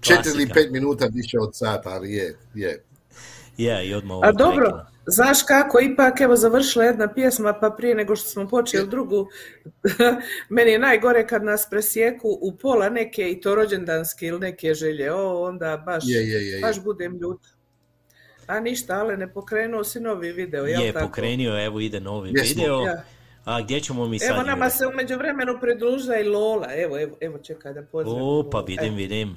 [0.00, 2.84] Četiri ili pet minuta više od sata, ali je, je.
[3.56, 4.86] Ja, i odmah ovo A dobro.
[5.06, 9.28] Znaš kako, ipak evo završila jedna pjesma, pa prije nego što smo počeli drugu,
[10.56, 15.12] meni je najgore kad nas presjeku u pola neke i to rođendanske ili neke želje,
[15.12, 16.60] o, onda baš, Je, je, je, je.
[16.60, 17.48] baš budem ljuta.
[18.46, 21.06] A ništa, ale ne pokrenuo si novi video, jel Je, tako?
[21.06, 22.62] pokrenio, evo ide novi Jesmo.
[22.62, 22.80] video.
[22.80, 23.02] Ja.
[23.44, 24.30] A gdje ćemo mi sad?
[24.30, 28.22] Evo nama se u međuvremenu pridružila i Lola, evo, evo, evo čekaj da pozdravim.
[28.22, 29.36] O, pa vidim, vidim.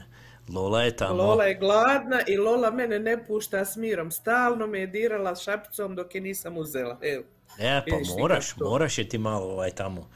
[0.53, 1.23] Lola je tamo.
[1.23, 5.95] Lola je gladna i Lola mene ne pušta s mirom, stalno me je dirala šapicom
[5.95, 7.23] dok je nisam uzela, evo.
[7.59, 10.09] E, pa Vidiš moraš, moraš je ti malo ovaj tamo.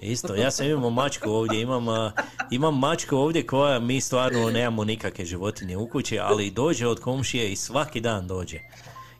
[0.00, 2.12] Isto, ja sam imao mačku ovdje, imam, a,
[2.50, 7.52] imam mačku ovdje koja mi stvarno nemamo nikakve životinje u kući, ali dođe od komšije
[7.52, 8.60] i svaki dan dođe.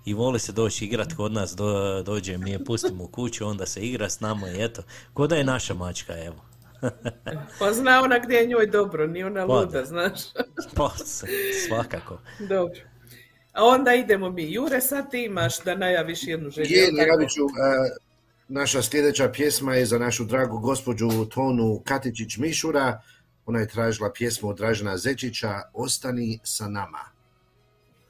[0.05, 3.66] I voli se doći igrat kod nas, do, dođe, mi je pustimo u kuću, onda
[3.66, 4.82] se igra s nama i eto,
[5.14, 6.36] ko da je naša mačka, evo.
[7.59, 9.85] Pa zna ona gdje je njoj dobro, ni ona Pa luda, da.
[9.85, 10.20] znaš.
[10.77, 10.91] Pa,
[11.66, 12.18] svakako.
[12.39, 12.81] dobro.
[13.53, 14.53] A onda idemo mi.
[14.53, 16.66] Jure, sad ti imaš da najaviš jednu želju.
[16.70, 17.91] Je, najavit ću, e,
[18.49, 22.99] naša sljedeća pjesma je za našu dragu gospođu Tonu Katičić-Mišura.
[23.47, 27.01] Ona je tražila pjesmu od Dražena Zečića Ostani sa nama.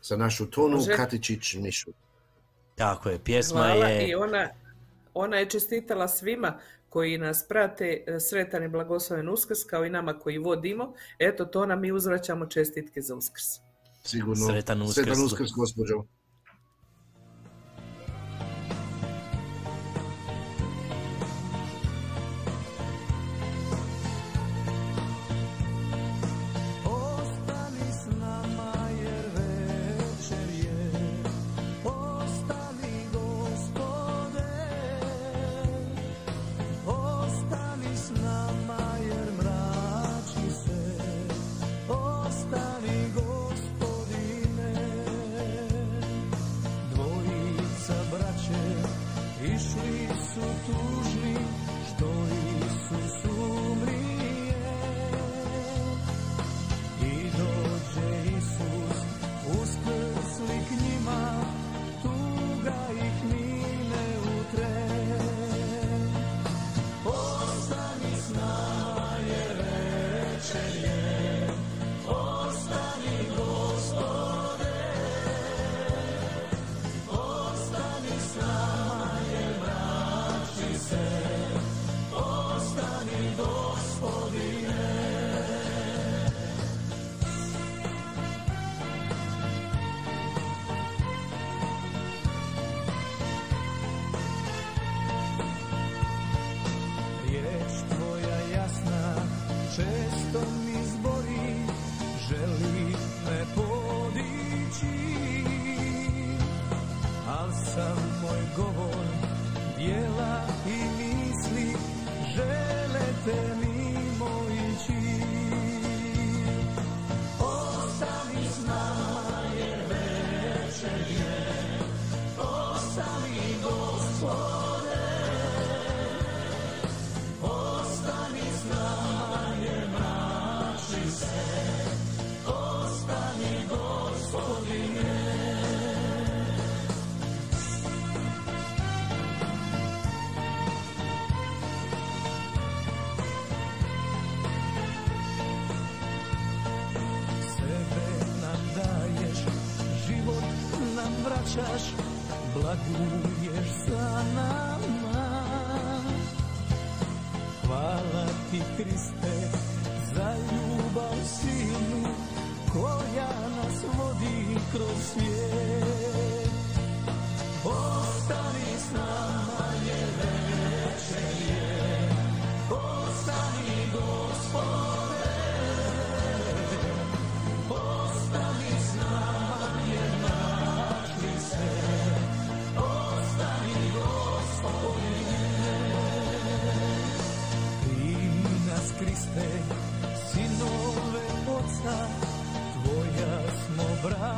[0.02, 0.92] Za našu Tonu Može.
[0.92, 1.92] Katičić-Mišur.
[2.74, 4.08] Tako je, pjesma Hvala je...
[4.08, 4.48] i ona,
[5.14, 6.58] ona je čestitala svima
[6.96, 10.94] koji nas prate e, sretan i blagosloven uskrs, kao i nama koji vodimo.
[11.18, 13.44] Eto, to nam mi uzvraćamo čestitke za uskrs.
[14.04, 14.46] Sigurno.
[14.46, 14.94] Sretan Uskrs.
[14.94, 16.04] Sretan uskrs, gospođo.
[50.36, 51.05] tu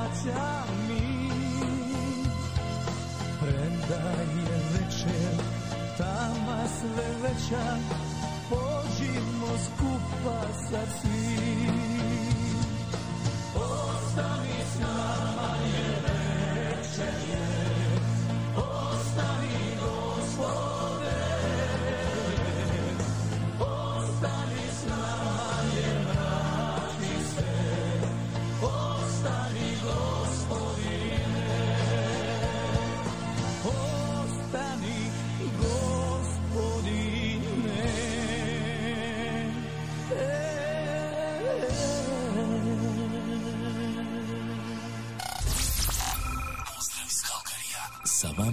[0.09, 1.31] vraća mi.
[3.41, 5.45] Premda je večer,
[5.99, 7.77] tama sve veća
[8.49, 10.41] Pođimo skupa
[10.71, 12.38] sa svim.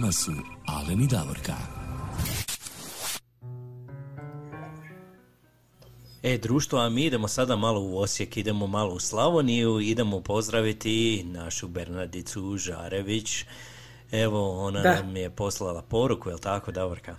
[0.06, 0.32] Vama su
[0.66, 1.52] Alen i Davorka.
[6.22, 11.24] E, društvo, a mi idemo sada malo u Osijek, idemo malo u Slavoniju, idemo pozdraviti
[11.26, 13.44] našu Bernardicu Žarević.
[14.12, 14.94] Evo, ona Da.
[14.94, 17.16] nam je poslala poruku, jel tako, Davorka?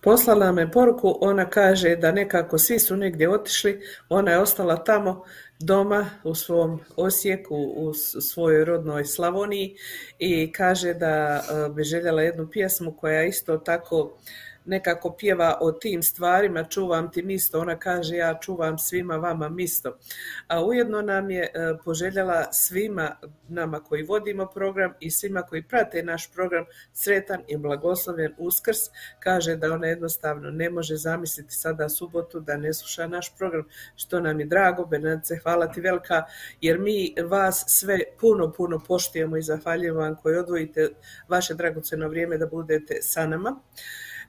[0.00, 4.84] Poslala nam je poruku, ona kaže da nekako svi su negdje otišli, ona je ostala
[4.84, 5.24] tamo
[5.62, 9.76] doma u svom Osijeku, u svojoj rodnoj Slavoniji
[10.18, 14.18] i kaže da e, bi željela jednu pjesmu koja isto tako
[14.64, 19.98] nekako pjeva o tim stvarima, čuvam ti misto, ona kaže ja čuvam svima vama misto.
[20.46, 21.50] A ujedno nam je e,
[21.84, 23.16] poželjela svima
[23.48, 28.78] nama koji vodimo program i svima koji prate naš program sretan i blagosloven uskrs.
[29.20, 33.64] Kaže da ona jednostavno ne može zamisliti sada subotu da ne sluša naš program,
[33.96, 34.84] što nam je drago.
[34.84, 36.24] Bernardice, hvala ti velika,
[36.60, 40.88] jer mi vas sve puno, puno poštujemo i zahvaljujemo vam koji odvojite
[41.28, 43.60] vaše dragoceno vrijeme da budete sa nama.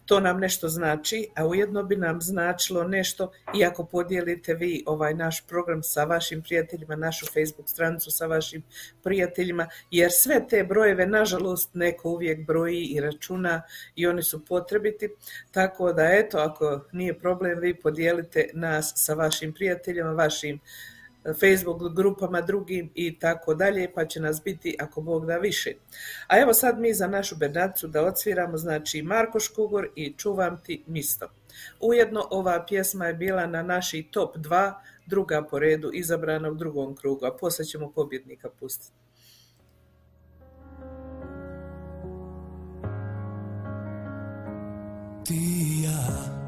[0.05, 5.13] To nam nešto znači, a ujedno bi nam značilo nešto i ako podijelite vi ovaj
[5.13, 8.63] naš program sa vašim prijateljima, našu Facebook stranicu sa vašim
[9.03, 13.61] prijateljima, jer sve te brojeve, nažalost, neko uvijek broji i računa
[13.95, 15.09] i oni su potrebiti.
[15.51, 20.59] Tako da, eto, ako nije problem, vi podijelite nas sa vašim prijateljima, vašim
[21.39, 25.73] Facebook grupama drugim i tako dalje, pa će nas biti ako Bog da više.
[26.27, 30.83] A evo sad mi za našu Bernardicu da odsviramo, znači Marko Škugor i Čuvam ti
[30.87, 31.27] misto.
[31.79, 34.73] Ujedno ova pjesma je bila na naši top 2,
[35.05, 38.93] druga po redu, izabrana u drugom krugu, a poslije ćemo pobjednika pustiti.
[45.25, 46.43] Ti i ja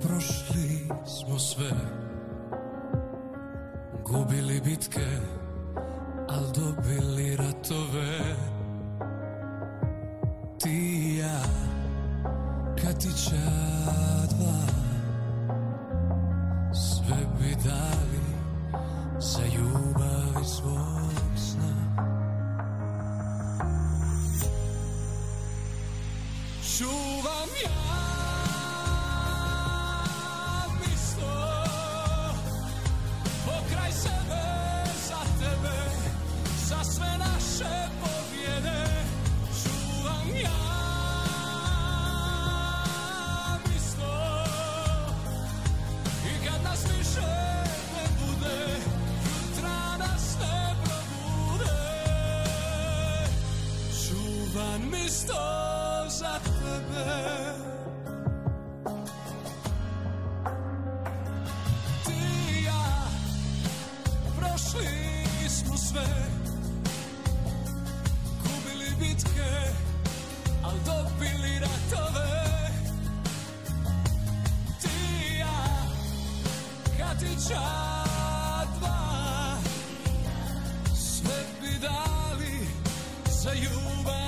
[0.00, 1.70] prošli smo sve
[4.12, 5.08] Gubili bitke,
[6.28, 8.36] al dobili ratove.
[10.60, 11.42] Ti i ja,
[12.82, 13.50] Katića
[14.28, 14.66] dva
[16.74, 18.22] Sve bi dali
[19.18, 22.04] za ljubav i svog sna.
[26.76, 28.31] Čuvam ja
[64.38, 66.06] Prošli smo sve.
[68.98, 69.74] Bitke,
[70.64, 72.68] al dobili ratove.
[74.80, 75.88] Ti ja,
[80.94, 82.66] Sve bi dali
[83.42, 84.21] za ljubav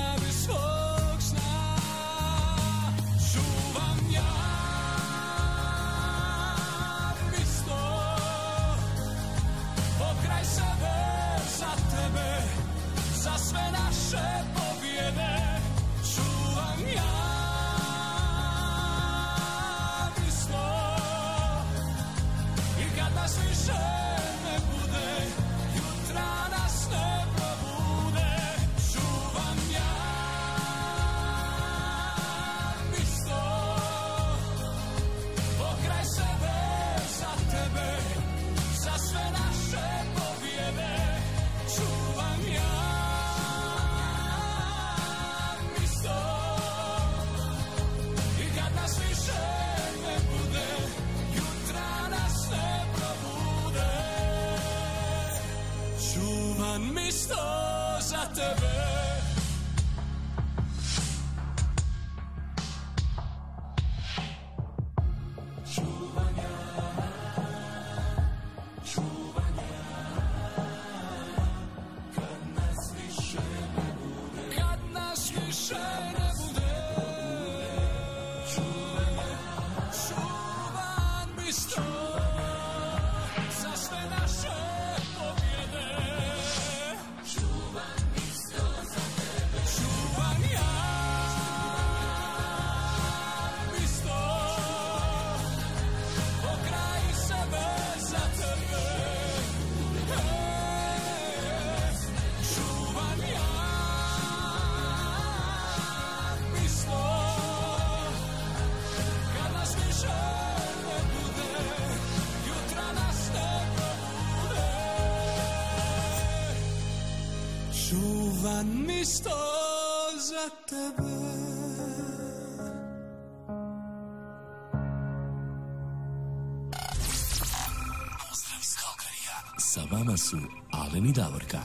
[130.34, 130.40] su
[130.70, 131.60] Alen i Davorka.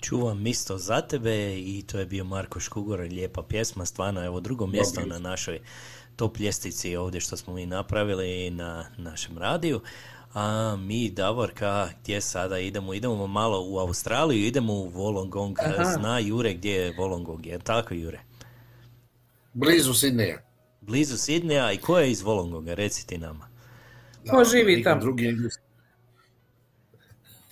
[0.00, 4.66] Čuvam isto za tebe i to je bio Marko Škugor, lijepa pjesma, stvarno evo drugo
[4.66, 5.60] mjesto na našoj
[6.16, 9.80] top ljestvici ovdje što smo mi napravili na našem radiju.
[10.34, 12.94] A mi, Davorka, gdje sada idemo?
[12.94, 15.54] Idemo malo u Australiju, idemo u Wollongong.
[15.60, 15.84] Aha.
[15.84, 18.20] Zna Jure gdje je Wollongong, je tako Jure?
[19.52, 20.42] Blizu Sidneja.
[20.80, 23.53] Blizu Sidneja i ko je iz Wollongonga, reci ti nama.
[24.30, 25.00] Ko živi tamo?
[25.00, 25.36] Drugi...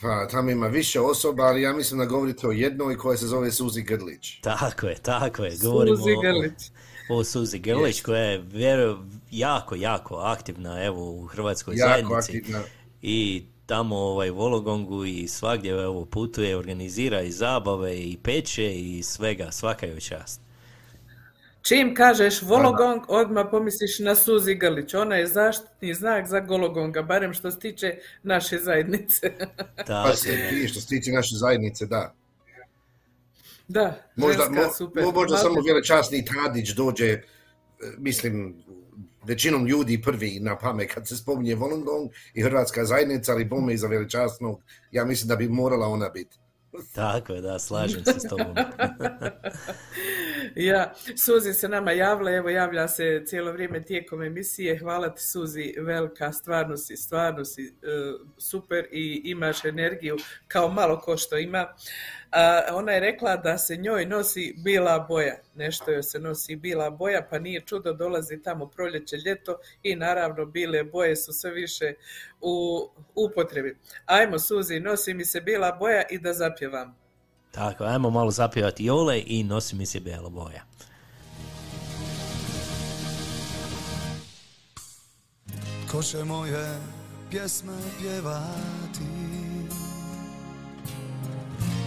[0.00, 3.50] Pa, tamo ima više osoba, ali ja mislim da govorite o jednoj koja se zove
[3.50, 4.40] Suzi Grlić.
[4.40, 5.56] Tako je, tako je.
[5.56, 6.70] Govorimo Suzi o- Grlić.
[7.10, 8.98] o Suzi Grlić koja je vero,
[9.30, 12.36] jako, jako aktivna evo u hrvatskoj Jako zajednici.
[12.38, 12.62] aktivna.
[13.02, 19.02] I tamo ovaj, u Vologongu i svagdje evo, putuje, organizira i zabave i peče i
[19.02, 20.40] svega, svaka joj čast.
[21.62, 24.94] Čim kažeš Vologong, odmah pomisliš na Suzi Grlić.
[24.94, 29.32] Ona je zaštitni znak za Gologonga, barem što se tiče naše zajednice.
[29.76, 32.14] Pa Tako se ti, što se tiče naše zajednice, da.
[33.68, 35.04] da, Možda, ženska, mo- super.
[35.04, 37.20] mo- možda Malte- samo velečasni Tadić dođe, e,
[37.98, 38.54] mislim,
[39.24, 43.86] većinom ljudi prvi na pamet kad se spominje Wollongong i Hrvatska zajednica, ali bome iza
[43.86, 44.60] velečasnog,
[44.92, 46.38] ja mislim da bi morala ona biti.
[46.94, 48.54] Tako je, da, slažem se s tobom.
[50.56, 54.78] Ja, Suzi se nama javila, evo javlja se cijelo vrijeme tijekom emisije.
[54.78, 57.68] Hvala ti Suzi, velika, stvarno si, stvarno si e,
[58.38, 60.16] super i imaš energiju
[60.48, 61.74] kao malo ko što ima.
[62.30, 66.90] A, ona je rekla da se njoj nosi bila boja, nešto joj se nosi bila
[66.90, 71.94] boja, pa nije čudo, dolazi tamo proljeće, ljeto i naravno bile boje su sve više
[72.40, 73.76] u upotrebi.
[74.06, 77.01] Ajmo Suzi, nosi mi se bila boja i da zapjevam.
[77.52, 80.64] Tako, ajmo malo zapjevati Jole i nosi mi se bijela boja.
[85.90, 86.78] Ko će moje
[87.30, 89.02] pjesme pjevati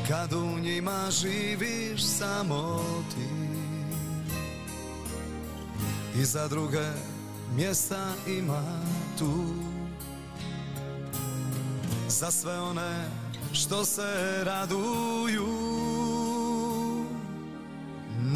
[0.07, 2.83] Kad u njima živiš samo
[3.15, 3.29] ti
[6.19, 6.87] I za druge
[7.55, 8.81] mjesta ima
[9.19, 9.45] tu
[12.07, 13.24] Za sve one
[13.55, 15.47] što se raduju.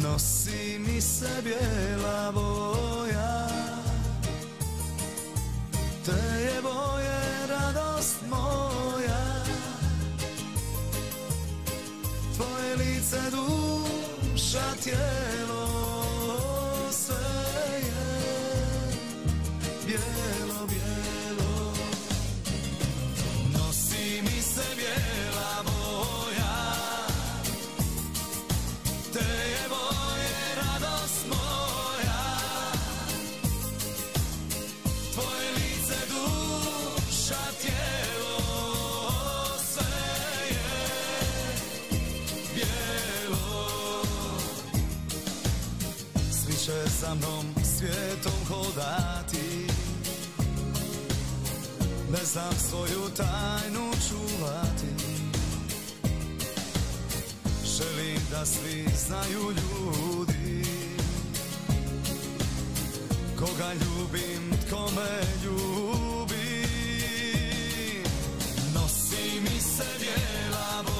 [0.02, 3.48] Nosi mi se bijela boja
[6.04, 9.44] te je boje radost moja.
[12.36, 15.49] Tvoje lice duša tijelo
[47.14, 49.66] mnom svijetom hodati.
[52.12, 55.04] Ne znam svoju tajnu čuvati.
[57.64, 60.64] Želim da svi znaju ljudi.
[63.38, 66.66] Koga ljubim, tko me ljubi.
[68.74, 70.99] Nosi mi se bijela boja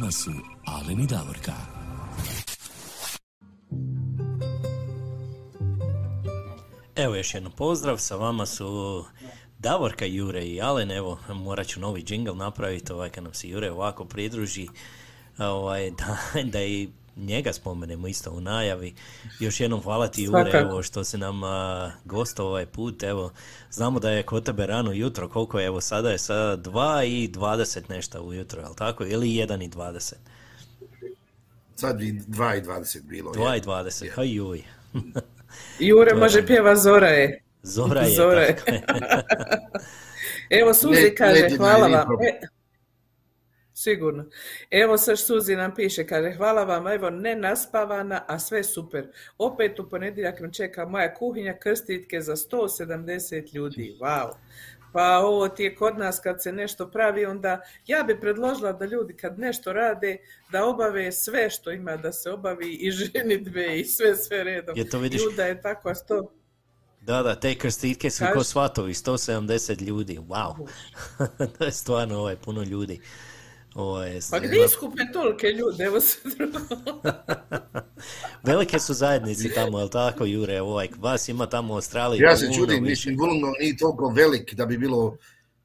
[0.00, 0.30] vama su
[0.64, 1.52] Alen i Davorka.
[6.96, 9.04] Evo još jednom pozdrav, sa vama su
[9.58, 13.70] Davorka, Jure i Alen, evo morat ću novi džingl napraviti ovaj kad nam se Jure
[13.70, 14.68] ovako pridruži,
[15.38, 18.94] ovaj, da, da i njega spomenemo isto u najavi.
[19.40, 20.58] Još jednom hvala ti Jure Svakako.
[20.64, 23.32] evo, što si nam a, gostao ovaj put, evo
[23.70, 27.28] znamo da je kod tebe rano jutro, koliko je, evo sada je sada 2 i
[27.28, 29.04] 20 nešto ujutro, jel tako?
[29.06, 30.12] Ili 1 i 20?
[31.74, 33.32] Sad bi 2 i 20 bilo.
[33.32, 33.58] 2 je.
[33.58, 34.62] i 20, haj juj.
[35.78, 37.42] Jure može pjeva Zora je.
[37.62, 38.56] Zora je, Zora je.
[40.60, 42.06] Evo Suzi Ne- kaže, hvala vam.
[42.06, 42.28] problem.
[42.28, 42.40] E,
[43.76, 44.24] sigurno.
[44.70, 49.08] Evo sad Suzi nam piše, kaže, hvala vam, evo, ne naspavana, a sve super.
[49.38, 53.96] Opet u ponedjeljak me čeka moja kuhinja krstitke za 170 ljudi.
[54.00, 54.30] Wow.
[54.92, 58.84] Pa ovo ti je kod nas kad se nešto pravi, onda ja bi predložila da
[58.84, 60.16] ljudi kad nešto rade,
[60.52, 64.76] da obave sve što ima da se obavi i ženitbe i sve sve redom.
[64.76, 65.22] Je to vidiš?
[65.22, 66.32] Ljuda je tako, a sto...
[67.00, 68.34] Da, da, te krstitke su Kaži.
[68.34, 70.68] ko svatovi, 170 ljudi, wow.
[71.58, 73.00] to je stvarno ovaj, puno ljudi.
[73.76, 75.84] Ovo je, Pa gdje iskupe tolike ljude?
[75.84, 76.18] Evo se
[78.48, 80.60] Velike su zajednici tamo, jel tako, Jure?
[80.60, 82.20] Ovaj, vas ima tamo u Australiji.
[82.20, 82.90] Ja se puno čudim, više.
[82.90, 85.16] mislim, Vulno nije toliko velik da bi bilo,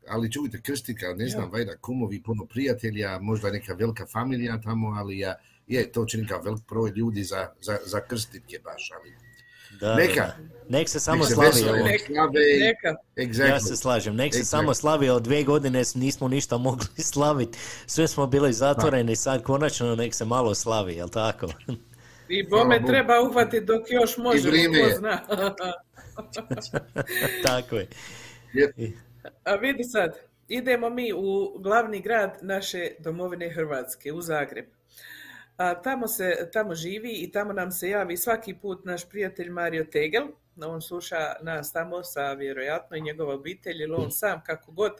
[0.08, 5.20] ali čujte, Krstika, ne znam, vajda kumovi, puno prijatelja, možda neka velika familija tamo, ali
[5.20, 5.36] ja,
[5.68, 9.14] je, to čini kao velik broj ljudi za, za, za krstitke baš, ali...
[9.80, 10.22] Da, Neka.
[10.22, 10.61] da.
[10.72, 11.88] Nek se samo Nek slavi ovo.
[12.60, 12.96] Neka.
[13.16, 13.50] exactly.
[13.50, 14.46] Ja se slažem, nek se Exactly.
[14.46, 17.58] samo slavi, od dvije godine nismo ništa mogli slaviti.
[17.86, 21.48] Sve smo bili zatvoreni, sad konačno nek se malo slavi, jel tako?
[22.30, 24.96] I bome treba uhvatiti dok još možemo, je.
[24.96, 25.22] zna.
[27.48, 27.88] tako je.
[29.44, 30.18] A vidi sad,
[30.48, 34.66] idemo mi u glavni grad naše domovine Hrvatske, u Zagreb.
[35.58, 39.86] A tamo, se, tamo živi i tamo nam se javi svaki put naš prijatelj Mario
[39.92, 40.28] Tegel.
[40.68, 44.92] On sluša nas tamo sa vjerojatno i njegova obitelj ili on sam kako god.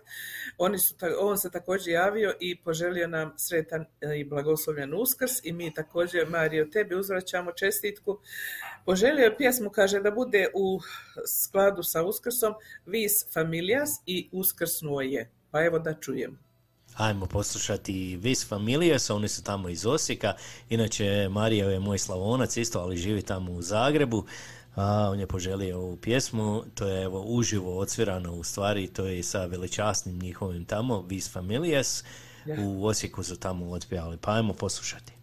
[0.58, 5.54] Oni su, on se također javio i poželio nam sretan e, i blagoslovljen uskrs i
[5.54, 8.20] mi također Mario tebi uzvraćamo čestitku.
[8.86, 10.80] Poželio je pjesmu, kaže, da bude u
[11.28, 12.54] skladu sa uskrsom
[12.86, 15.32] Vis Familias i uskrsnuo je.
[15.52, 16.40] Pa evo da čujem.
[16.98, 20.34] Ajmo poslušati Vis Familias, oni su tamo iz Osijeka.
[20.70, 24.26] Inače, Marija je moj slavonac isto, ali živi tamo u Zagrebu.
[24.76, 29.24] A, on je poželio ovu pjesmu, to je evo uživo odsvirano u stvari, to je
[29.24, 32.04] sa veličasnim njihovim tamo, Vis Familias.
[32.46, 32.56] Ja.
[32.60, 35.21] U Osijeku su tamo otpjevali, pa ajmo poslušati.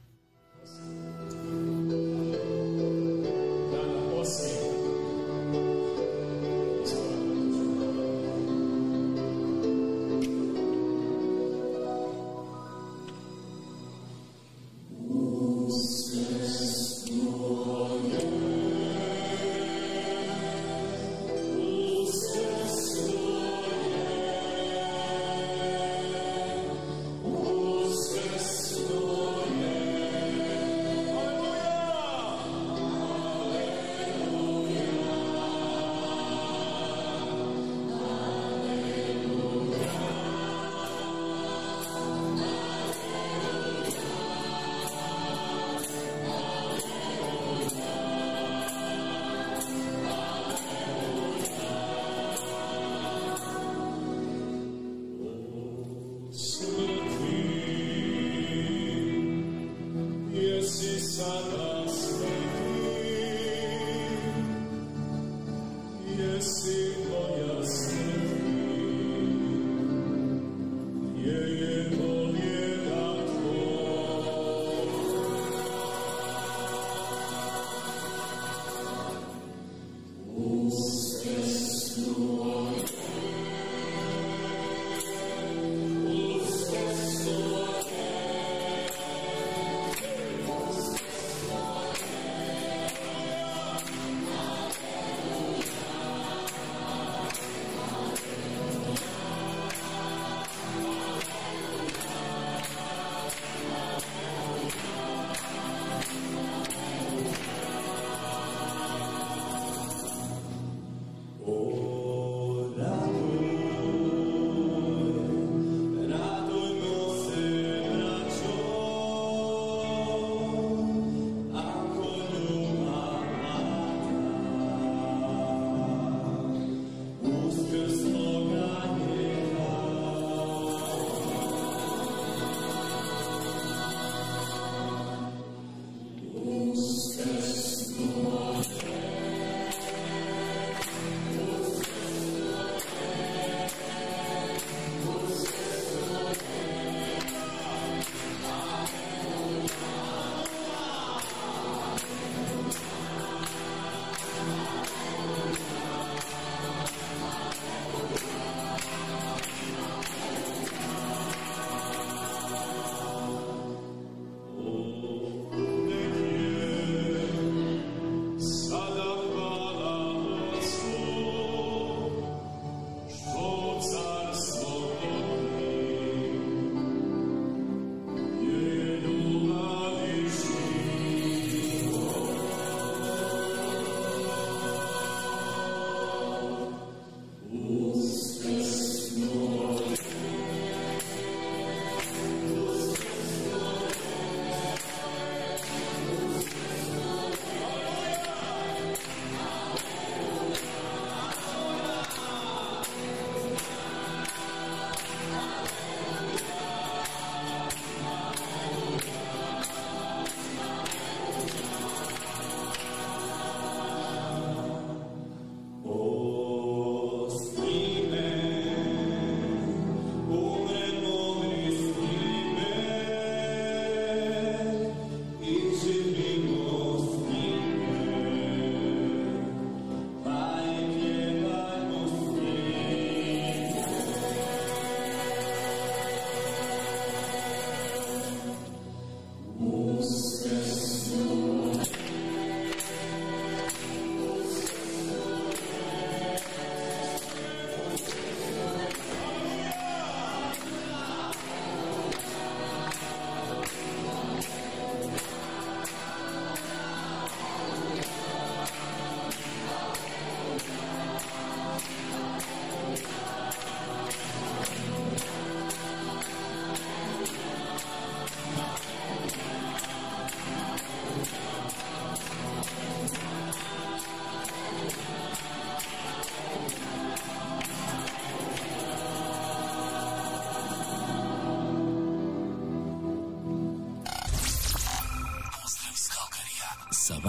[66.38, 67.07] Jesi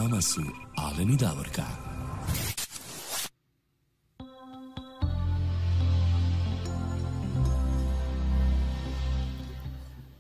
[0.10, 0.42] vama su
[0.78, 1.64] Alen i Davorka.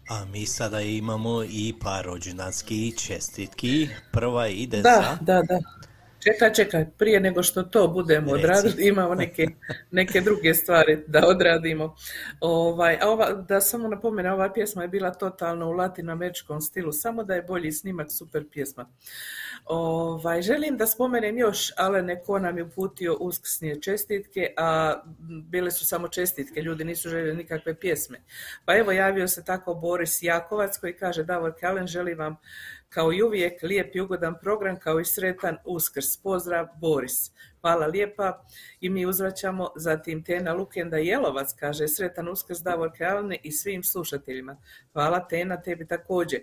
[0.09, 3.87] A mi sada imamo i par rođendanskih čestitki.
[4.11, 5.17] Prva ide Da, za...
[5.21, 5.59] da, da.
[6.23, 8.45] Čekaj, čekaj, prije nego što to budemo Reci.
[8.45, 9.47] odradili, imamo neke,
[9.91, 11.95] neke druge stvari da odradimo.
[12.39, 17.23] Ovaj, a ova, da samo napomenem, ova pjesma je bila totalno u latinoameričkom stilu, samo
[17.23, 18.89] da je bolji snimak, super pjesma.
[19.69, 25.01] Ovaj, želim da spomenem još Alene ko nam je uputio uskrsnije čestitke, a
[25.49, 28.17] bile su samo čestitke, ljudi nisu željeli nikakve pjesme.
[28.65, 32.37] Pa evo javio se tako Boris Jakovac koji kaže Davor Kalen želi vam
[32.89, 36.17] kao i uvijek lijep i ugodan program kao i sretan uskrs.
[36.23, 37.31] Pozdrav Boris.
[37.61, 38.45] Hvala lijepa
[38.81, 44.57] i mi uzvraćamo zatim Tena Lukenda Jelovac kaže sretan uskrs Davor Kalne i svim slušateljima.
[44.93, 46.39] Hvala Tena, tebi također.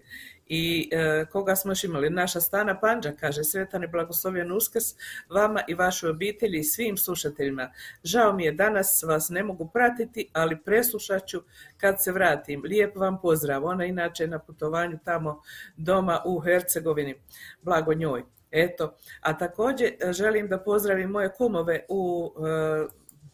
[0.47, 2.10] I e, koga smo još imali?
[2.10, 4.84] Naša Stana Panđa kaže sretan i blagoslovljen uskrs
[5.30, 7.72] vama i vašoj obitelji i svim slušateljima.
[8.05, 11.43] Žao mi je danas vas ne mogu pratiti, ali preslušat ću
[11.76, 12.62] kad se vratim.
[12.64, 13.64] Lijep vam pozdrav.
[13.64, 15.43] Ona je inače na putovanju tamo
[15.76, 17.14] doma u Hercegovini.
[17.62, 18.35] Blago njoj.
[18.51, 22.86] Eto, a također e, želim da pozdravim moje kumove u e,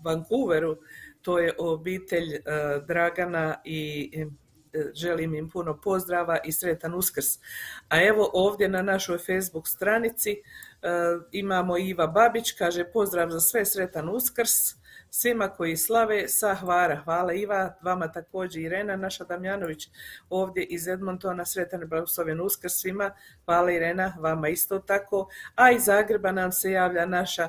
[0.05, 0.77] Vancouveru,
[1.23, 2.41] to je obitelj e,
[2.87, 4.11] Dragana i
[4.95, 7.27] želim im puno pozdrava i sretan uskrs.
[7.89, 10.43] A evo ovdje na našoj Facebook stranici
[11.33, 14.82] imamo Iva Babić, kaže pozdrav za sve, sretan uskrs
[15.15, 17.01] svima koji slave sa Hvara.
[17.05, 19.89] Hvala Iva, vama također Irena, naša Damjanović
[20.31, 23.11] ovdje iz Edmontona, sretan blagosloven uskrs svima.
[23.45, 25.29] Hvala Irena, vama isto tako.
[25.55, 27.49] A iz Zagreba nam se javlja naša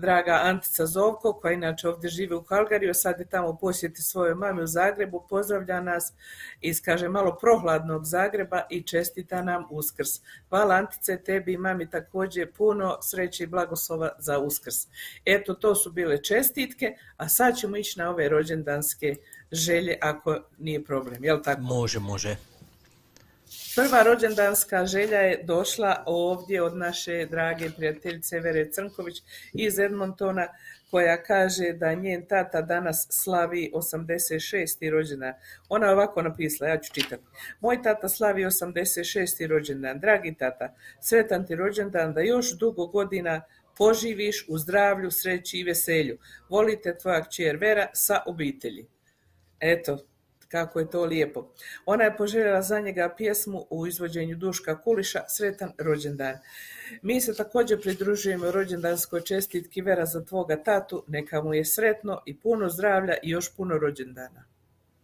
[0.00, 4.62] draga Antica Zovko, koja inače ovdje živi u Kalgariju, sad je tamo posjeti svojoj mami
[4.62, 6.12] u Zagrebu, pozdravlja nas
[6.60, 10.08] iz, kaže, malo prohladnog Zagreba i čestita nam Uskrs.
[10.48, 14.76] Hvala Antice, tebi i mami također puno sreće i blagoslova za Uskrs.
[15.24, 19.14] Eto, to su bile čestitke, a sad ćemo ići na ove rođendanske
[19.52, 21.60] želje, ako nije problem, jel tako?
[21.60, 22.36] Može, može.
[23.76, 29.22] Prva rođendanska želja je došla ovdje od naše drage prijateljice Vere Crnković
[29.52, 30.48] iz Edmontona
[30.90, 34.90] koja kaže da njen tata danas slavi 86.
[34.90, 35.34] rođendan.
[35.68, 37.22] Ona je ovako napisala, ja ću čitati.
[37.60, 39.46] Moj tata slavi 86.
[39.46, 40.00] rođendan.
[40.00, 43.42] Dragi tata, sretan ti rođendan da još dugo godina
[43.76, 46.18] poživiš u zdravlju, sreći i veselju.
[46.48, 48.86] Volite tvoja kćer Vera sa obitelji.
[49.60, 49.98] Eto,
[50.48, 51.52] kako je to lijepo.
[51.86, 56.38] Ona je poželjela za njega pjesmu u izvođenju Duška Kuliša Sretan rođendan.
[57.02, 62.40] Mi se također pridružujemo rođendanskoj čestitki Vera za tvoga tatu, neka mu je sretno i
[62.40, 64.44] puno zdravlja i još puno rođendana.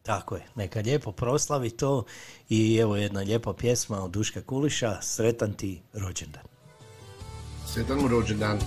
[0.02, 2.04] Tako je, neka lijepo proslavi to
[2.48, 6.42] i evo jedna lijepa pjesma od Duška Kuliša, Sretan ti rođendan.
[7.74, 8.58] Sretan mu rođendan.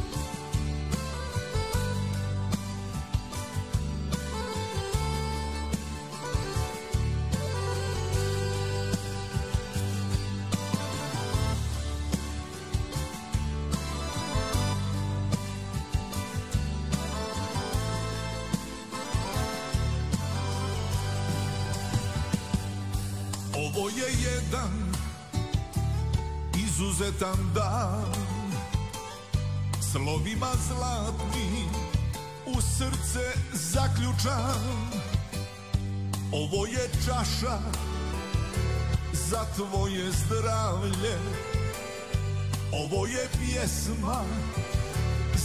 [42.86, 44.24] Ovo je pjesma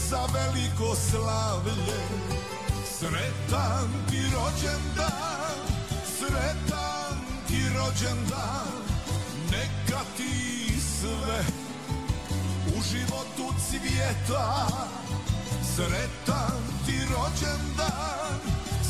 [0.09, 2.01] za veliko slavlje.
[2.99, 5.57] Sretan ti rođendan,
[6.19, 7.19] sretan
[7.49, 8.73] ti rođendan.
[9.51, 11.45] Neka ti sve
[12.67, 14.67] u životu cvijeta.
[15.77, 18.41] Sretan ti rođendan,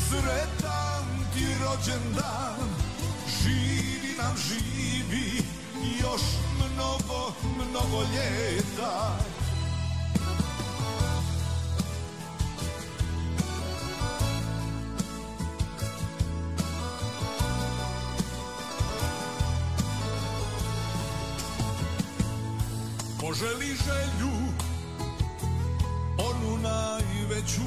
[0.09, 2.69] sretan ti rođendan.
[3.43, 5.50] Živi nam živi
[6.01, 6.21] još
[6.55, 9.17] mnogo, mnogo ljeta.
[23.19, 24.33] Poželi želju,
[26.17, 27.61] onu najveću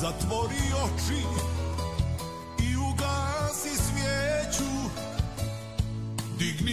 [0.00, 1.22] Zatvori oči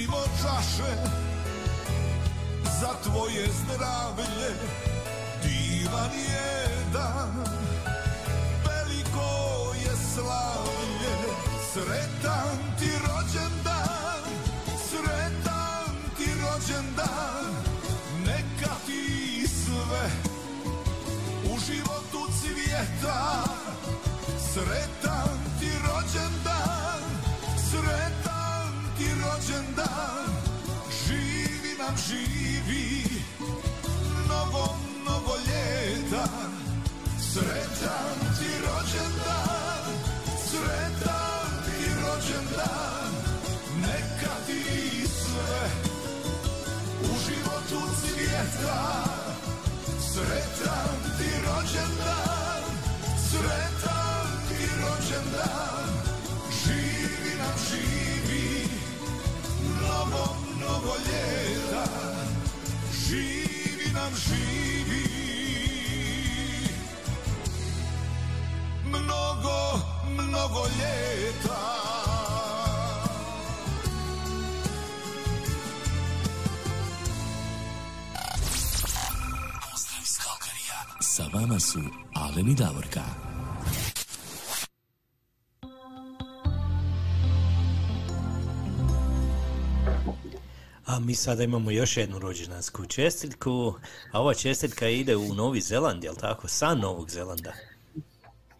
[0.07, 0.93] pivo čaše
[2.79, 4.49] za tvoje zdravlje
[5.43, 7.43] divan je dan.
[8.65, 11.17] Veliko je slavlje
[11.73, 14.23] sretan ti rođendan
[14.89, 17.53] sretan ti rođendan.
[18.25, 20.09] Neka ti sve
[21.53, 23.43] u životu cvjeta
[24.53, 24.96] sretan
[31.87, 33.03] nam živi.
[34.25, 34.63] Mnogo,
[35.01, 36.27] mnogo ljeta.
[37.31, 39.85] Sretan ti rođendan.
[40.49, 43.11] Sretan ti rođendan.
[43.81, 44.63] Neka ti
[45.07, 45.69] sve
[47.01, 49.03] u životu cvijeta.
[50.13, 52.63] Sretan ti rođendan.
[53.29, 55.89] Sretan ti rođendan.
[56.63, 58.67] Živi nam živi.
[59.63, 61.26] Mnogo, mnogo ljeta
[63.09, 65.07] Živi nam živi
[68.85, 69.79] Mnogo,
[70.09, 71.59] mnogo ljeta
[79.71, 80.79] Pozdrav iz Kalkarija.
[81.01, 81.79] Sa vama su
[82.13, 83.26] Alen i Davorka.
[90.87, 93.73] A mi sada imamo još jednu rođendansku čestitku,
[94.11, 96.47] a ova čestitka ide u Novi Zeland, jel tako?
[96.47, 97.53] Sa Novog Zelanda.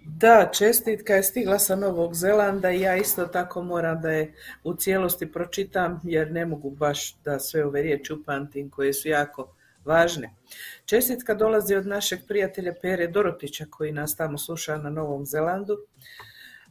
[0.05, 4.33] Da, čestitka je stigla sa Novog Zelanda i ja isto tako moram da je
[4.63, 9.53] u cijelosti pročitam jer ne mogu baš da sve ove riječi upamtim koje su jako
[9.85, 10.33] važne.
[10.85, 15.77] Čestitka dolazi od našeg prijatelja Pere Dorotića koji nas tamo sluša na Novom Zelandu,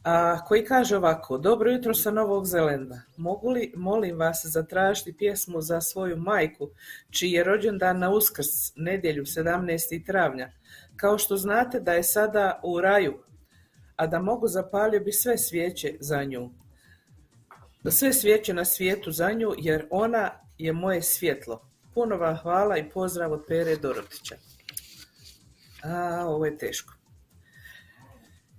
[0.07, 5.61] a, koji kaže ovako, dobro jutro sa Novog Zelanda, mogu li, molim vas, zatražiti pjesmu
[5.61, 6.69] za svoju majku,
[7.09, 10.05] čiji je rođendan na uskrs, nedjelju 17.
[10.05, 10.51] travnja,
[10.95, 13.23] kao što znate da je sada u raju,
[13.95, 16.49] a da mogu zapalio bi sve svijeće za nju.
[17.83, 21.69] Da sve svijeće na svijetu za nju, jer ona je moje svjetlo.
[21.93, 24.35] Puno vam hvala i pozdrav od Pere Dorotića.
[25.83, 26.96] A, ovo je teško.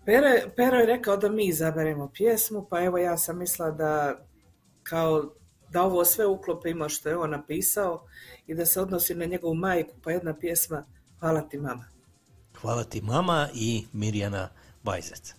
[0.09, 4.17] Pero, Pero je rekao da mi izaberemo pjesmu, pa evo ja sam mislila da
[4.83, 5.35] kao
[5.71, 8.05] da ovo sve uklopimo što je on napisao
[8.47, 10.85] i da se odnosi na njegovu majku, pa jedna pjesma
[11.21, 11.85] Hvala ti mama.
[12.61, 14.49] Hvala ti mama i Mirjana
[14.83, 15.35] Bajzec.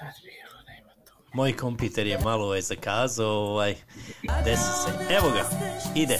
[0.00, 0.62] Sad bilo?
[0.68, 1.12] Nema to.
[1.32, 3.74] Moj kompjuter je malo ovaj zakazao, ovaj,
[4.44, 5.14] desi se.
[5.14, 5.50] Evo ga,
[5.94, 6.18] ide.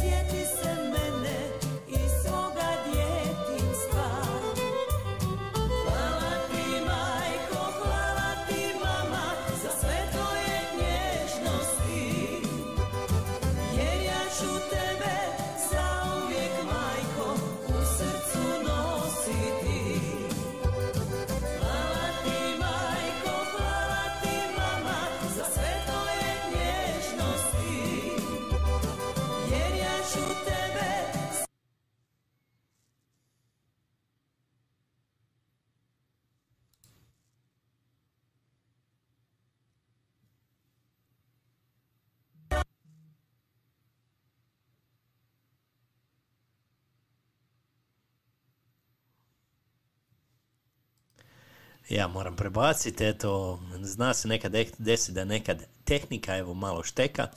[52.40, 57.28] Prebaciti, eto, zna se nekad de- desi da nekad tehnika, evo, malo šteka.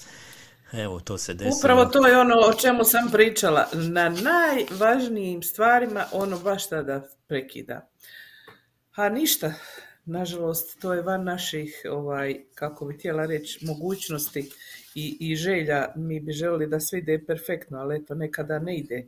[0.73, 1.57] Evo, to se desilo.
[1.59, 3.67] Upravo to je ono o čemu sam pričala.
[3.73, 7.89] Na najvažnijim stvarima ono baš tada prekida.
[8.95, 9.53] A ništa,
[10.05, 14.51] nažalost, to je van naših, ovaj, kako bi htjela reći, mogućnosti
[14.95, 15.91] i, i želja.
[15.95, 19.07] Mi bi željeli da sve ide perfektno, ali eto, nekada ne ide.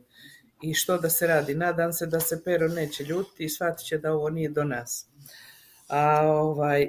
[0.62, 1.54] I što da se radi?
[1.54, 5.06] Nadam se da se Pero neće ljuti i shvatit će da ovo nije do nas.
[5.88, 6.88] A ovaj,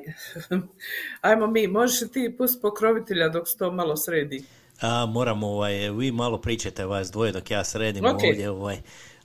[1.21, 4.43] ajmo mi, možeš ti pust pokrovitelja dok se to malo sredi?
[4.81, 8.23] A, moram, ovaj, vi malo pričajte vas dvoje dok ja sredim Ok.
[8.23, 8.77] ovdje, ovaj,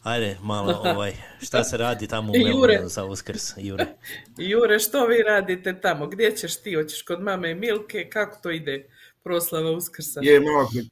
[0.03, 1.12] ajde malo, ovaj,
[1.43, 2.49] šta se radi tamo u Jure.
[2.49, 3.86] Melbourneu za Uskrs, Jure?
[4.51, 6.07] Jure, što vi radite tamo?
[6.07, 6.74] Gdje ćeš ti?
[6.74, 8.09] Hoćeš kod mame i Milke?
[8.11, 8.89] Kako to ide?
[9.23, 10.20] Proslava Uskrsa.
[10.23, 10.85] Je malo kod,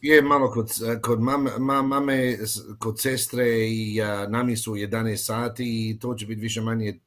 [0.00, 0.70] je malo kod,
[1.02, 2.36] kod mame, ma, mame,
[2.78, 7.00] kod sestre i a, nami su 11 sati i to će biti više manje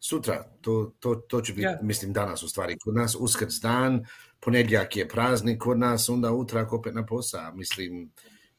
[0.00, 0.44] sutra.
[0.60, 1.78] To, to, to će biti, Ja.
[1.82, 2.78] mislim, danas u stvari.
[2.78, 4.06] Kod nas uskrs dan,
[4.40, 7.54] ponedjeljak je praznik kod nas, onda utrak opet na posao.
[7.54, 8.12] Mislim,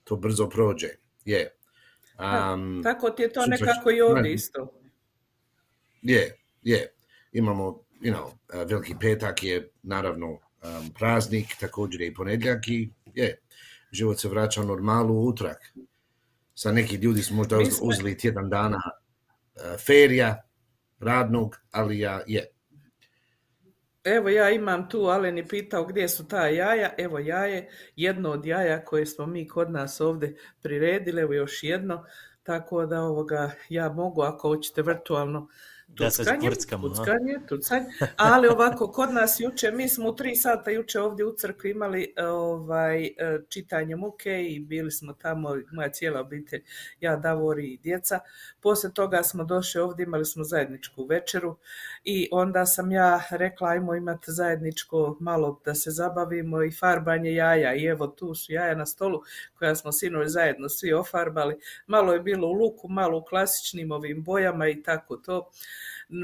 [0.03, 0.89] to brzo prođe.
[1.25, 1.55] Je.
[2.19, 4.73] Um, Tako ti je to nekako i ovdje isto.
[6.01, 6.93] Je, je.
[7.31, 10.39] Imamo, you know, uh, Veliki petak je naravno um,
[10.97, 13.39] praznik, također je i ponedjeljak i je,
[13.91, 15.73] život se vraća normalu u utrak.
[16.55, 20.48] Sa neki ljudi su možda uzeli tjedan dana uh, ferija,
[20.99, 22.47] radnog, ali ja, je.
[24.03, 26.93] Evo ja imam tu, Alen je pitao gdje su ta jaja.
[26.97, 32.05] Evo jaje, jedno od jaja koje smo mi kod nas ovdje priredili, evo još jedno.
[32.43, 35.47] Tako da ovoga ja mogu ako hoćete virtualno
[35.97, 36.23] Da se
[36.81, 37.85] tuckanje, tucanje.
[38.17, 42.13] Ali ovako, kod nas juče, mi smo u tri sata juče ovdje u crkvi imali
[42.15, 43.11] e, ovaj, e,
[43.49, 46.63] čitanje muke i bili smo tamo, moja cijela obitelj,
[46.99, 48.19] ja, Davor i djeca.
[48.61, 51.57] Poslije toga smo došli ovdje, imali smo zajedničku večeru
[52.03, 57.75] i onda sam ja rekla ajmo imati zajedničko malo da se zabavimo i farbanje jaja
[57.75, 59.21] i evo tu su jaja na stolu
[59.59, 61.55] koja smo sinoć zajedno svi ofarbali.
[61.87, 65.51] Malo je bilo u luku, malo u klasičnim ovim bojama i tako to.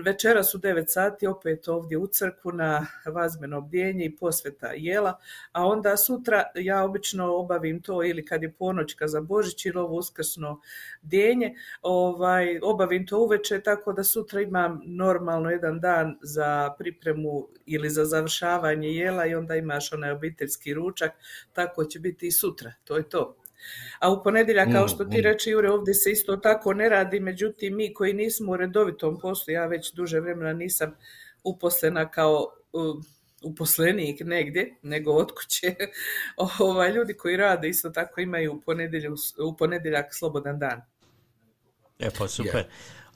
[0.04, 5.20] Večera su 9 sati opet ovdje u crkvu na vazmeno obdjenje i posveta jela,
[5.52, 9.96] a onda sutra ja obično obavim to ili kad je ponoćka za Božić ili ovo
[9.98, 10.62] uskrsno
[11.02, 17.90] bdjenje, ovaj, obavim to uveče tako da sutra imam normalno jedan dan za pripremu ili
[17.90, 21.12] za završavanje jela i onda imaš onaj obiteljski ručak,
[21.54, 23.45] tako će biti i sutra, to je to.
[24.00, 25.24] A u ponedjeljak, kao što ti Mm, mm.
[25.24, 29.54] reče Jure, ovdje se isto tako ne radi, međutim mi koji nismo u redovitom poslu,
[29.54, 30.96] ja već duže vremena nisam
[31.44, 33.04] uposlena kao uh,
[33.44, 35.76] uposlenik negdje, nego od kuće,
[36.60, 39.14] ovaj, ljudi koji rade isto tako imaju u ponedjeljak,
[39.48, 40.82] u ponedjeljak slobodan dan.
[42.00, 42.66] E pa super.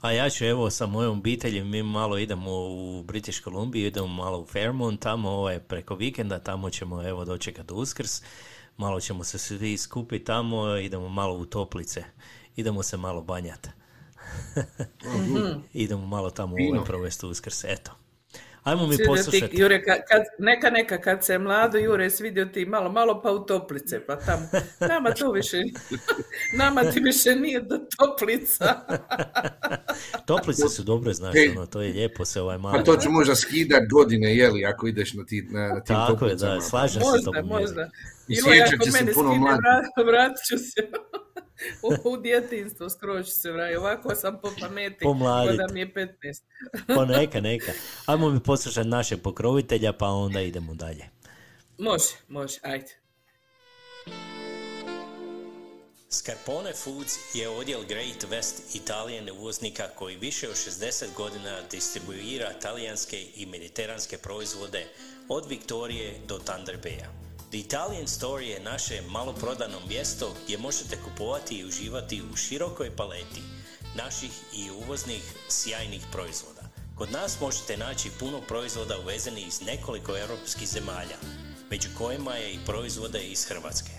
[0.00, 4.40] A ja ću evo sa mojom obitelji, mi malo idemo u British Columbia, idemo malo
[4.40, 8.22] u Fairmont, tamo ovaj, preko vikenda, tamo ćemo evo dočekati Uskrs,
[8.80, 12.04] malo ćemo se svi skupiti tamo, idemo malo u toplice,
[12.56, 13.68] idemo se malo banjati.
[15.04, 15.60] Mhm.
[15.84, 17.99] idemo malo tamo ovaj, provesti Uskrs, eto.
[18.62, 19.56] Ajmo mi poslušati.
[19.60, 20.00] Jure, kad,
[20.38, 24.16] neka, neka, kad se je mlado, Jure, svidio ti malo, malo pa u toplice, pa
[24.16, 24.48] tamo.
[24.80, 25.56] Nama to više,
[26.62, 28.80] nama ti više nije do toplica.
[30.26, 31.50] Toplice su dobre, znaš, Ej.
[31.50, 32.78] ono, to je lijepo se ovaj malo...
[32.78, 36.12] Pa to će možda skidat godine, jeli, ako ideš na, ti, na, na tim Tako
[36.12, 36.54] je, toplicama.
[36.54, 37.48] da, slažem se s Možda, tobom.
[37.60, 37.82] možda.
[38.28, 40.80] I Ili sjećat ako će se mene puno skine, vrat, vratit ću se
[41.82, 43.76] u, u djetinstvo, skroz ću se vrati.
[43.76, 45.04] Ovako sam po pameti,
[45.56, 46.42] da mi je 15.
[46.86, 47.72] Pa neka, neka.
[48.06, 51.04] Ajmo mi poslušati našeg pokrovitelja, pa onda idemo dalje.
[51.78, 53.00] Može, može, ajde.
[56.12, 63.26] Scarpone Foods je odjel Great West Italijan uvoznika koji više od 60 godina distribuira talijanske
[63.36, 64.86] i mediteranske proizvode
[65.28, 67.29] od Viktorije do Thunder Baya.
[67.50, 73.42] The Italian Store je naše maloprodano mjesto gdje možete kupovati i uživati u širokoj paleti
[73.94, 76.62] naših i uvoznih sjajnih proizvoda.
[76.94, 81.16] Kod nas možete naći puno proizvoda uvezenih iz nekoliko europskih zemalja,
[81.70, 83.92] među kojima je i proizvode iz Hrvatske.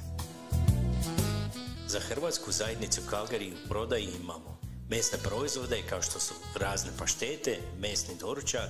[1.88, 4.60] Za hrvatsku zajednicu Calgary u prodaji imamo
[4.90, 8.70] mesne proizvode kao što su razne paštete, mesni doručak,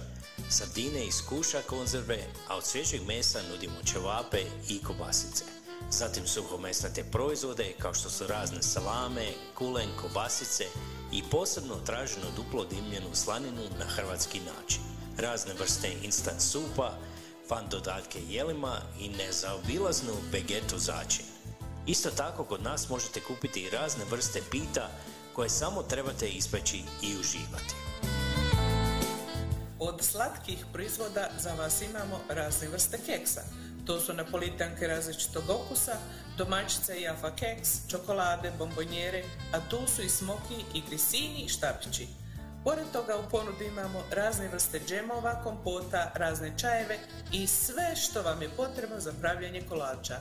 [0.52, 5.44] sardine iz kuša konzerve, a od svježeg mesa nudimo ćevape i kobasice.
[5.90, 10.64] Zatim suhomesnate proizvode kao što su razne salame, kulen, kobasice
[11.12, 14.82] i posebno traženo duplo dimljenu slaninu na hrvatski način.
[15.18, 16.98] Razne vrste instant supa,
[17.50, 21.26] fan dodatke jelima i nezaobilaznu vegetu začin.
[21.88, 24.90] Isto tako kod nas možete kupiti razne vrste pita
[25.36, 27.91] koje samo trebate ispeći i uživati.
[29.84, 33.42] Od slatkih proizvoda za vas imamo razne vrste keksa.
[33.86, 35.96] To su napolitanke različitog okusa,
[36.38, 42.08] domaćice i jaffa keks, čokolade, bombonjere, a tu su i smoki i grisini i štapići.
[42.64, 47.00] Pored toga u ponudi imamo razne vrste džemova, kompota, razne čajeve
[47.32, 50.16] i sve što vam je potrebno za pravljanje kolača.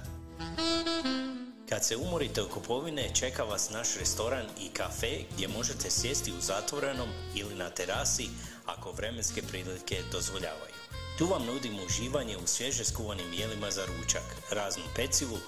[1.68, 6.40] Kad se umorite u kupovine, čeka vas naš restoran i kafe gdje možete sjesti u
[6.40, 8.28] zatvorenom ili na terasi
[8.76, 10.74] ako vremenske prilike dozvoljavaju.
[11.18, 15.38] Tu vam nudimo uživanje u svježe skuvanim jelima za ručak, raznom pecivu,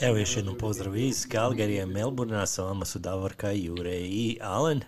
[0.00, 4.80] Evo još jednom pozdrav iz Calgaryja, Melbournea, sa vama su Davorka, Jure i Alen,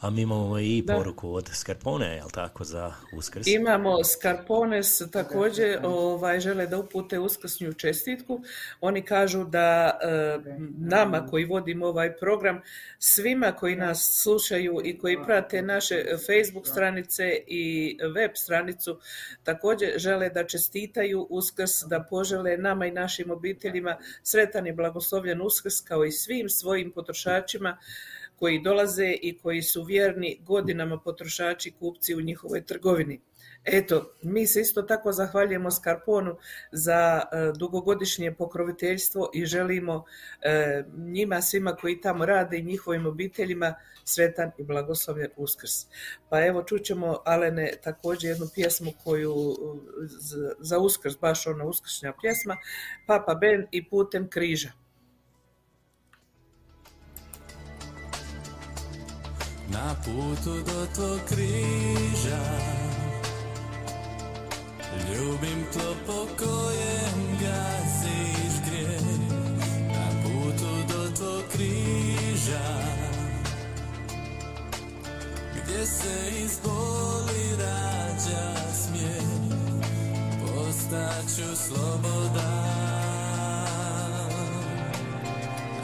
[0.00, 0.94] a mi imamo i Da.
[0.94, 3.46] poruku od Skarpone, jel tako, za uskrs?
[3.46, 8.40] Imamo Scarpones također ovaj, žele da upute uskrsnju čestitku.
[8.80, 10.38] Oni kažu da e,
[10.78, 12.60] nama koji vodimo ovaj program,
[12.98, 18.98] svima koji nas slušaju i koji prate naše Facebook stranice i web stranicu,
[19.44, 25.80] također žele da čestitaju uskrs, da požele nama i našim obiteljima sretan i blagoslovljen uskrs
[25.80, 27.78] kao i svim svojim potrošačima
[28.38, 33.20] koji dolaze i koji su vjerni godinama potrošači kupci u njihovoj trgovini.
[33.64, 36.36] Eto, mi se isto tako zahvaljujemo Skarponu
[36.72, 40.04] za e, dugogodišnje pokroviteljstvo i želimo
[40.42, 43.74] e, njima svima koji tamo rade i njihovim obiteljima
[44.04, 45.72] sretan i blagoslovljen uskrs.
[46.28, 49.34] Pa evo čućemo Alene također jednu pjesmu koju
[50.58, 52.56] za uskrs, baš ona uskršnja pjesma,
[53.06, 54.87] Papa Ben i putem križa.
[59.70, 62.44] Na putu do tvog križa.
[65.08, 69.02] Ljubim tlo po kojem gaziš grijeh.
[69.88, 72.68] Na putu do tvog križa.
[75.52, 79.22] Gdje se iz boli rađa smijeh.
[80.40, 82.78] Postaću slobodan.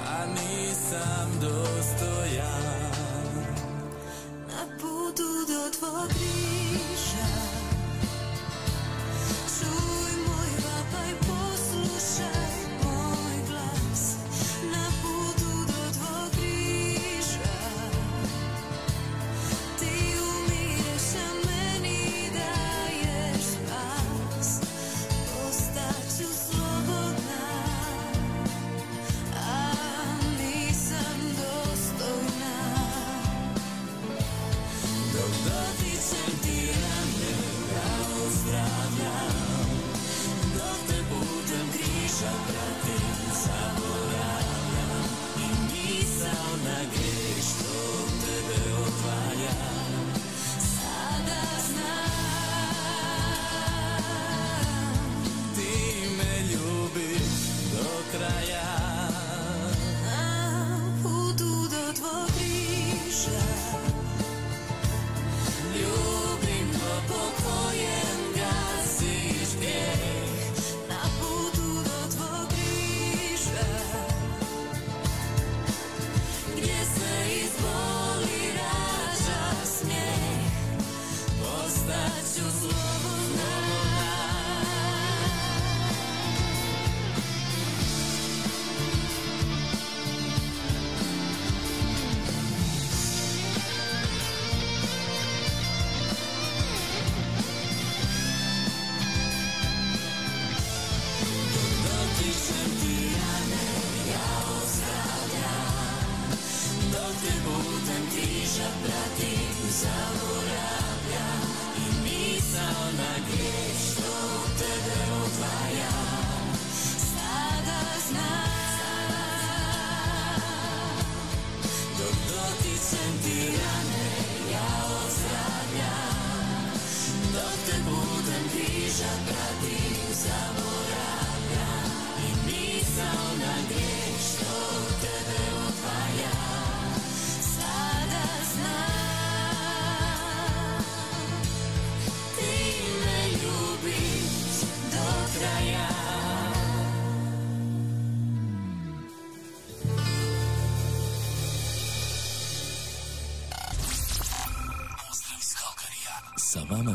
[0.08, 2.83] A nisam dostojan
[5.84, 6.53] do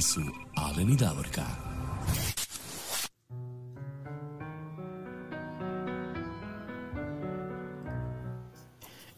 [0.01, 0.21] Su
[0.55, 1.45] Alen i Davorka.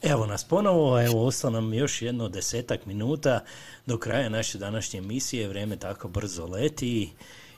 [0.02, 3.40] Evo nas ponovo, evo ostalo nam još jedno desetak minuta
[3.86, 7.14] do kraja naše današnje emisije, vrijeme tako brzo leti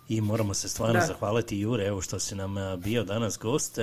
[0.10, 1.06] i moramo se stvarno Da.
[1.06, 3.80] zahvaliti Jure, evo što si nam bio danas gost,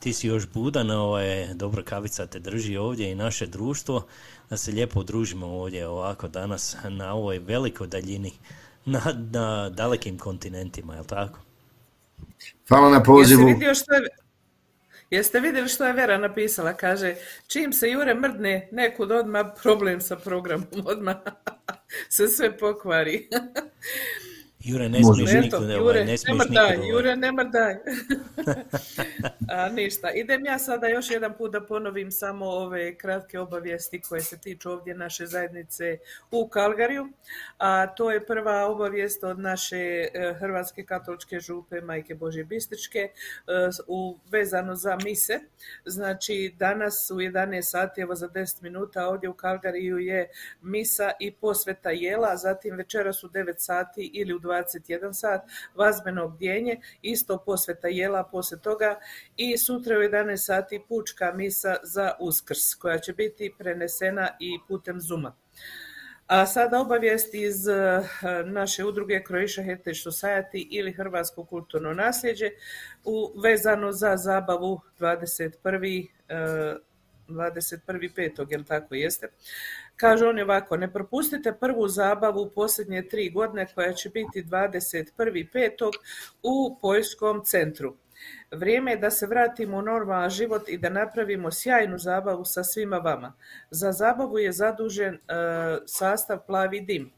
[0.00, 4.06] ti si još budan, ovaj, dobra kavica te drži ovdje i naše društvo,
[4.50, 8.32] da se lijepo družimo ovdje ovako danas na ovoj velikoj daljini,
[8.84, 9.00] na,
[9.30, 11.38] na dalekim kontinentima, jel tako?
[12.68, 13.46] Hvala na Jesi pozivu.
[13.46, 14.00] vidio što je...
[15.10, 16.74] Jeste vidjeli što je Vera napisala?
[16.74, 17.14] Kaže,
[17.46, 21.16] čim se Jure mrdne nekud odmah problem sa programom, odmah
[22.08, 23.28] se sve pokvari.
[24.66, 26.88] Jure, ne smiješ nikud, ovaj, Jure, ne ne smiješ ovaj.
[26.88, 27.76] Jure, ne mrdaj.
[29.48, 30.10] A, ništa.
[30.10, 34.70] Idem ja sada još jedan put da ponovim samo ove kratke obavijesti koje se tiču
[34.70, 35.98] ovdje naše zajednice
[36.30, 37.08] u Kalgariju.
[37.58, 43.10] A to je prva obavijest od naše e, Hrvatske katoličke župe Majke Božje Bistričke e,
[43.86, 45.40] u, vezano za mise.
[45.84, 50.28] Znači, danas u 11 sati, evo za 10 minuta ovdje u Kalgariju je
[50.62, 55.40] misa i posveta jela, zatim večeras u 9 sati ili u 21 sat
[55.74, 58.98] vazbeno bdjenje, isto posveta jela poslije toga
[59.36, 65.00] i sutra u 11 sati pučka misa za uskrs koja će biti prenesena i putem
[65.00, 65.36] Zuma.
[66.26, 68.02] A sada obavijest iz eh,
[68.44, 72.50] naše udruge Croatia Heritage Society ili Hrvatsko kulturno nasljeđe
[73.04, 76.08] u, vezano za zabavu 21.
[76.28, 76.76] eh,
[77.28, 78.46] 21.5.
[78.50, 79.28] jel tako jeste?
[79.96, 85.90] Kaže on ovako, ne propustite prvu zabavu u posljednje tri godine koja će biti 21.5.
[86.42, 87.96] u Poljskom centru.
[88.50, 92.96] Vrijeme je da se vratimo u normalan život i da napravimo sjajnu zabavu sa svima
[92.96, 93.32] vama.
[93.70, 95.18] Za zabavu je zadužen e,
[95.86, 97.15] sastav Plavi dim.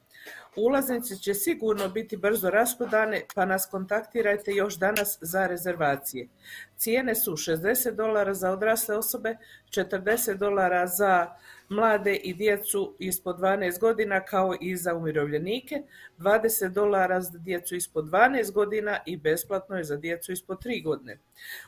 [0.58, 6.28] Ulaznice će sigurno biti brzo rasprodane, pa nas kontaktirajte još danas za rezervacije.
[6.76, 9.36] Cijene su 60 dolara za odrasle osobe,
[9.70, 11.26] 40 dolara za
[11.68, 15.82] mlade i djecu ispod 12 godina kao i za umirovljenike,
[16.18, 21.18] 20 dolara za djecu ispod 12 godina i besplatno je za djecu ispod 3 godine.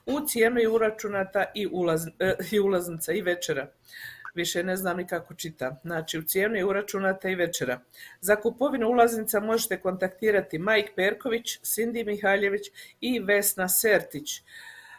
[0.07, 1.69] U cijenu je uračunata i,
[2.19, 3.71] e, i ulaznica i večera.
[4.35, 5.77] Više ne znam ni kako čitam.
[5.83, 7.81] Znači, u cijenu je uračunata i večera.
[8.21, 12.63] Za kupovinu ulaznica možete kontaktirati Majk Perković, Cindy Mihaljević
[13.01, 14.43] i Vesna Sertić.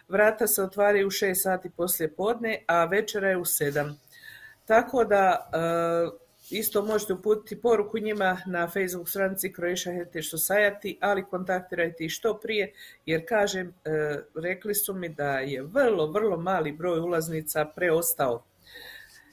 [0.07, 3.93] Vrata se otvaraju u 6 sati poslije podne, a večera je u 7.
[4.65, 11.25] Tako da e, isto možete uputiti poruku njima na Facebook stranici Croatia Heritage Society, ali
[11.25, 12.73] kontaktirajte ih što prije,
[13.05, 18.43] jer kažem, e, rekli su mi da je vrlo, vrlo mali broj ulaznica preostao.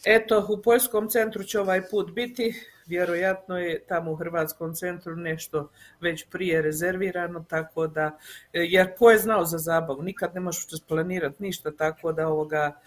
[0.04, 2.54] Eto, u Poljskom centru će ovaj put biti,
[2.86, 5.70] vjerojatno je tamo u Hrvatskom centru nešto
[6.00, 8.18] već prije rezervirano, tako da,
[8.52, 12.80] e, jer ko je znao za zabavu, nikad ne možeš planirati ništa, tako da ovoga,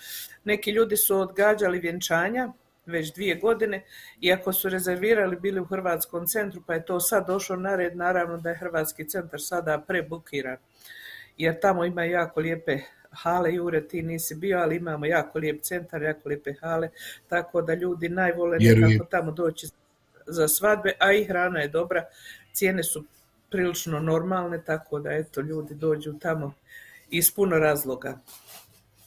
[0.43, 2.53] neki ljudi su odgađali vjenčanja,
[2.85, 3.83] već dvije godine,
[4.21, 8.38] iako su rezervirali bili u Hrvatskom centru, pa je to sad došlo na red, naravno
[8.38, 10.57] da je Hrvatski centar sada prebukiran,
[11.38, 12.79] jer tamo ima jako lijepe
[13.11, 16.89] hale, Jure, ti nisi bio, ali imamo jako lijep centar, jako lijepe hale,
[17.27, 19.67] tako da ljudi najvole nekako tamo doći
[20.25, 22.05] za svadbe, a i hrana je dobra,
[22.53, 23.05] cijene su
[23.49, 26.53] prilično normalne, tako da eto, ljudi dođu tamo
[27.09, 28.17] iz puno razloga.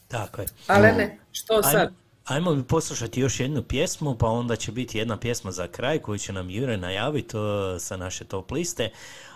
[0.07, 0.47] Tako je.
[0.67, 1.93] Ali ne, što sad?
[2.25, 6.17] Ajmo, ajmo poslušati još jednu pjesmu, pa onda će biti jedna pjesma za kraj koju
[6.17, 7.37] će nam Jure najaviti
[7.79, 8.89] sa naše top liste,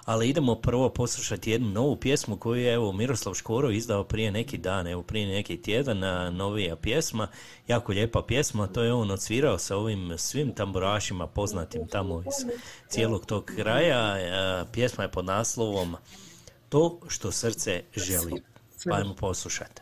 [0.10, 4.58] ali idemo prvo poslušati jednu novu pjesmu koju je evo Miroslav Škoro izdao prije neki
[4.58, 6.00] dan, evo prije neki tjedan,
[6.36, 7.28] novija pjesma,
[7.68, 12.52] jako lijepa pjesma, to je on odsvirao sa ovim svim tamburašima poznatim tamo iz
[12.88, 14.18] cijelog tog kraja,
[14.72, 15.96] pjesma je pod naslovom
[16.70, 18.42] To što srce želi,
[18.86, 19.82] pa ajmo poslušati.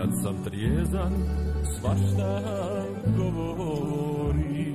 [0.00, 1.12] Kad sam trijezan,
[1.78, 2.42] svašta
[3.16, 4.72] govori.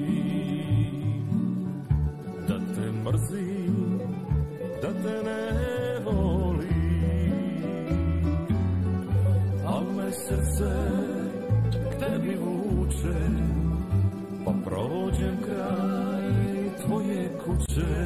[2.47, 3.99] Da te mrzim,
[4.81, 5.51] da te ne
[6.05, 7.31] volim.
[9.65, 10.75] Al me srce
[11.71, 13.19] k tebi vuče
[14.45, 18.05] Pa prođem kraj tvoje kuće.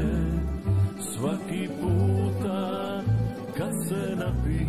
[1.00, 3.02] Svaki puta
[3.58, 4.69] kad se napijem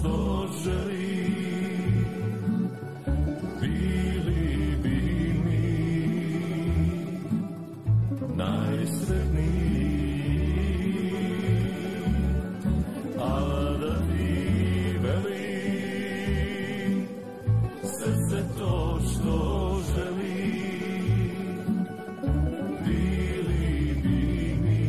[0.00, 1.34] što želim
[3.60, 4.98] Bili bi
[5.44, 5.64] mi
[8.36, 10.00] najsretniji.
[13.18, 13.40] A
[13.80, 14.28] da ti
[15.02, 16.92] velim
[17.82, 18.74] Srce to
[19.12, 19.36] što
[19.94, 21.60] želim
[22.86, 24.18] Bili bi
[24.62, 24.80] mi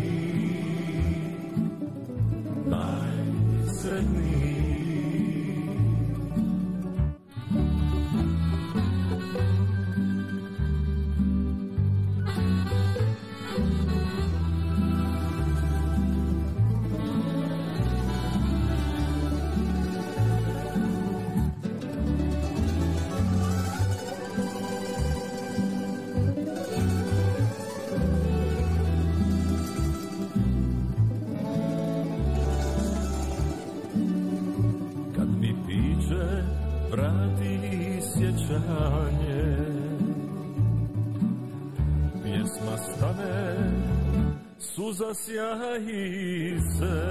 [45.02, 47.11] suza sjaji se.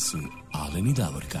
[0.00, 0.18] Su
[0.52, 1.40] Alen i Davorka.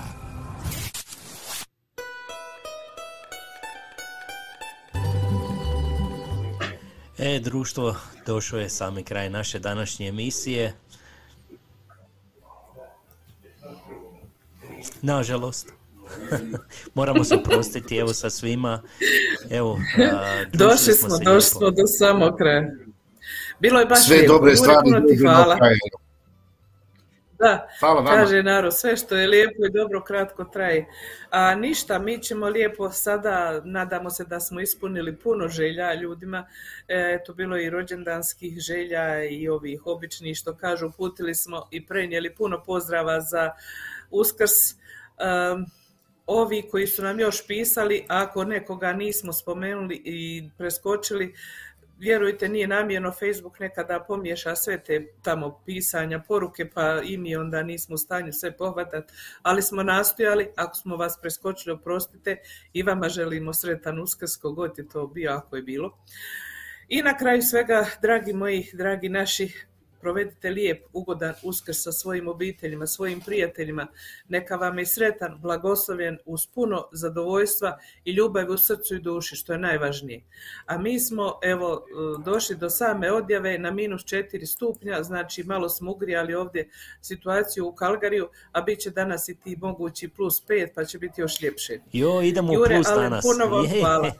[7.18, 7.96] E, društvo,
[8.26, 10.72] došao je sami kraj naše današnje emisije.
[15.02, 15.72] Nažalost.
[16.94, 18.82] Moramo se oprostiti evo sa svima.
[19.50, 19.78] Evo,
[20.12, 22.70] a, Došli smo, došli smo do samog kraja.
[23.60, 24.32] Bilo je baš Sve lijepo.
[24.32, 25.56] dobre stvari hvala.
[25.56, 25.76] kraja.
[27.40, 28.10] Da, Hvala vama.
[28.10, 30.86] kaže narod, sve što je lijepo i dobro kratko traje.
[31.30, 36.46] A ništa, mi ćemo lijepo sada, nadamo se da smo ispunili puno želja ljudima.
[36.88, 42.34] E, Eto, bilo i rođendanskih želja i ovih običnih, što kažu, uputili smo i prenijeli
[42.34, 43.50] puno pozdrava za
[44.10, 44.52] Uskrs.
[45.52, 45.66] Um,
[46.26, 51.34] ovi koji su nam još pisali, ako nekoga nismo spomenuli i preskočili,
[52.00, 57.62] vjerujte, nije namjerno Facebook nekada pomiješa sve te tamo pisanja, poruke, pa i mi onda
[57.62, 59.12] nismo u stanju sve pohvatati,
[59.42, 62.36] ali smo nastojali, ako smo vas preskočili, oprostite,
[62.72, 65.98] i vama želimo sretan uskrs, kogod je to bio, ako je bilo.
[66.88, 69.52] I na kraju svega, dragi moji, dragi naši,
[70.00, 73.86] provedite lijep, ugodan uskrs sa svojim obiteljima, svojim prijateljima.
[74.28, 79.52] Neka vam je sretan, blagoslovljen, uz puno zadovoljstva i ljubavi u srcu i duši, što
[79.52, 80.24] je najvažnije.
[80.66, 81.84] A mi smo, evo,
[82.24, 86.68] došli do same odjave na minus 4 stupnja, znači malo smo ugrijali ovdje
[87.00, 91.20] situaciju u Kalgariju, a bit će danas i ti mogući plus 5, pa će biti
[91.20, 91.78] još ljepše.
[91.92, 93.24] Jo, idemo u Jure, plus Alen, danas.
[93.24, 94.12] puno vam hvala.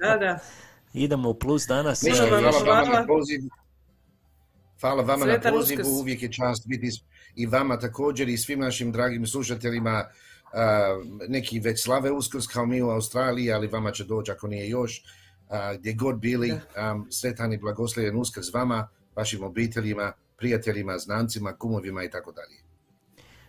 [0.00, 0.38] Da, da.
[1.04, 2.02] Idemo u plus danas.
[2.02, 3.04] Ništa, E, hvala
[4.88, 5.02] hvala.
[5.02, 6.00] vama Sretan na pozivu, Uskrs.
[6.00, 6.90] uvijek je čast biti
[7.34, 10.04] i vama također i svim našim dragim slušateljima.
[11.28, 15.02] Neki već slave uskrs kao mi u Australiji, ali vama će doći ako nije još.
[15.78, 22.10] Gdje god bili, am, sretan i blagoslovljen uskrs vama, vašim obiteljima, prijateljima, znancima, kumovima i
[22.10, 22.56] tako dalje.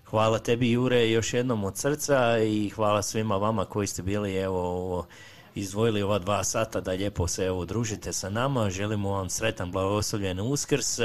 [0.05, 4.59] Hvala tebi Jure još jednom od srca i hvala svima vama koji ste bili evo
[4.59, 5.07] ovo,
[5.55, 8.69] izdvojili ova dva sata da lijepo se evo družite sa nama.
[8.69, 10.99] Želimo vam sretan blagoslovljen uskrs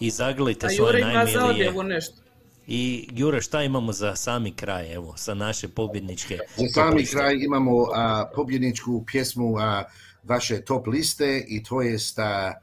[0.00, 1.72] i zagrlite A svoje najmilije.
[1.84, 2.22] nešto.
[2.66, 7.16] I Jure, šta imamo za sami kraj, evo, sa naše pobjedničke Za sami liste?
[7.16, 9.84] kraj imamo a, pobjedničku pjesmu a,
[10.22, 12.54] vaše top liste i to je sta,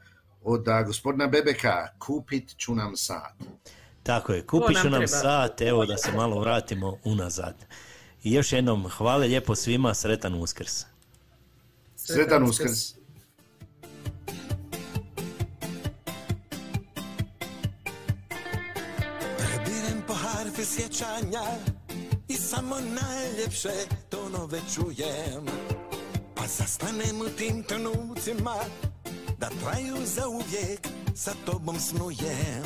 [0.42, 3.32] od a, gospodina Bebeka, Kupit ću nam sad.
[4.02, 5.06] Tako je, kupit nam ću nam treba.
[5.22, 7.54] sat, evo da se malo vratimo unazad.
[8.22, 10.89] I još jednom, hvala lijepo svima, sretan uskrs.
[12.12, 12.94] Sretan uskrs.
[19.38, 21.42] Prebirem po harfi sjećanja
[22.28, 23.72] i samo najljepše
[24.08, 25.46] tonove čujem.
[26.34, 28.56] Pa zastanem u tim trenucima
[29.38, 32.64] da traju za uvijek sa tobom snujem.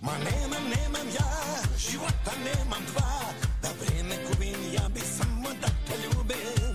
[0.00, 1.30] Ma nemam, nemam ja,
[1.78, 3.20] života nemam dva,
[3.62, 6.73] da vrijeme gubim, ja bih samo da te ljubim.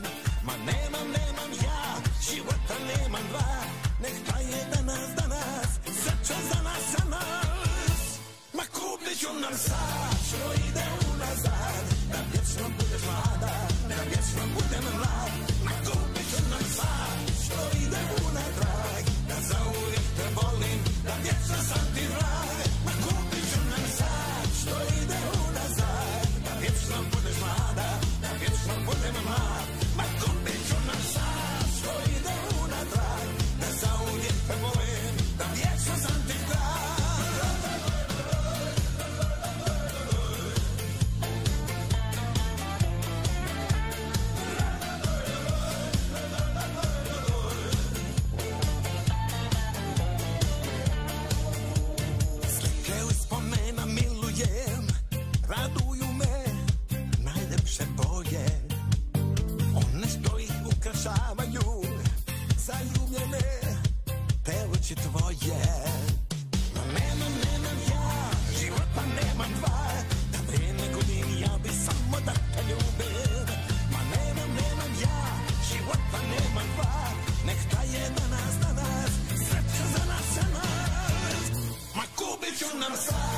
[0.70, 1.82] Ma nemam, nemam ja,
[2.22, 3.50] života nemam dva,
[4.02, 8.02] nek traje danas, danas, srce za nas, za nas.
[8.54, 13.56] Ma kupit ću nam sad, što ide unazad, da vječno budeš mlada,
[13.90, 15.34] da vječno budem mlad.
[15.66, 21.89] Ma kupit ću nam sad, što ide unatrag, da zauvijek te volim, da vječno sam
[61.00, 61.84] pokušavaju
[62.58, 63.42] Zaljubljene
[64.46, 65.64] pevući tvoje.
[66.76, 69.88] No nemam, nemam ja, života pa nemam dva.
[70.32, 73.48] Da vrijeme gudim ja bi samo da te ljubim.
[73.92, 75.22] Ma nemam, nemam ja,
[75.70, 77.12] života pa nemam dva.
[77.46, 81.62] Nek ta je danas, danas, sreća za nas, za nas.
[81.96, 83.29] Ma kupit ću nam sad.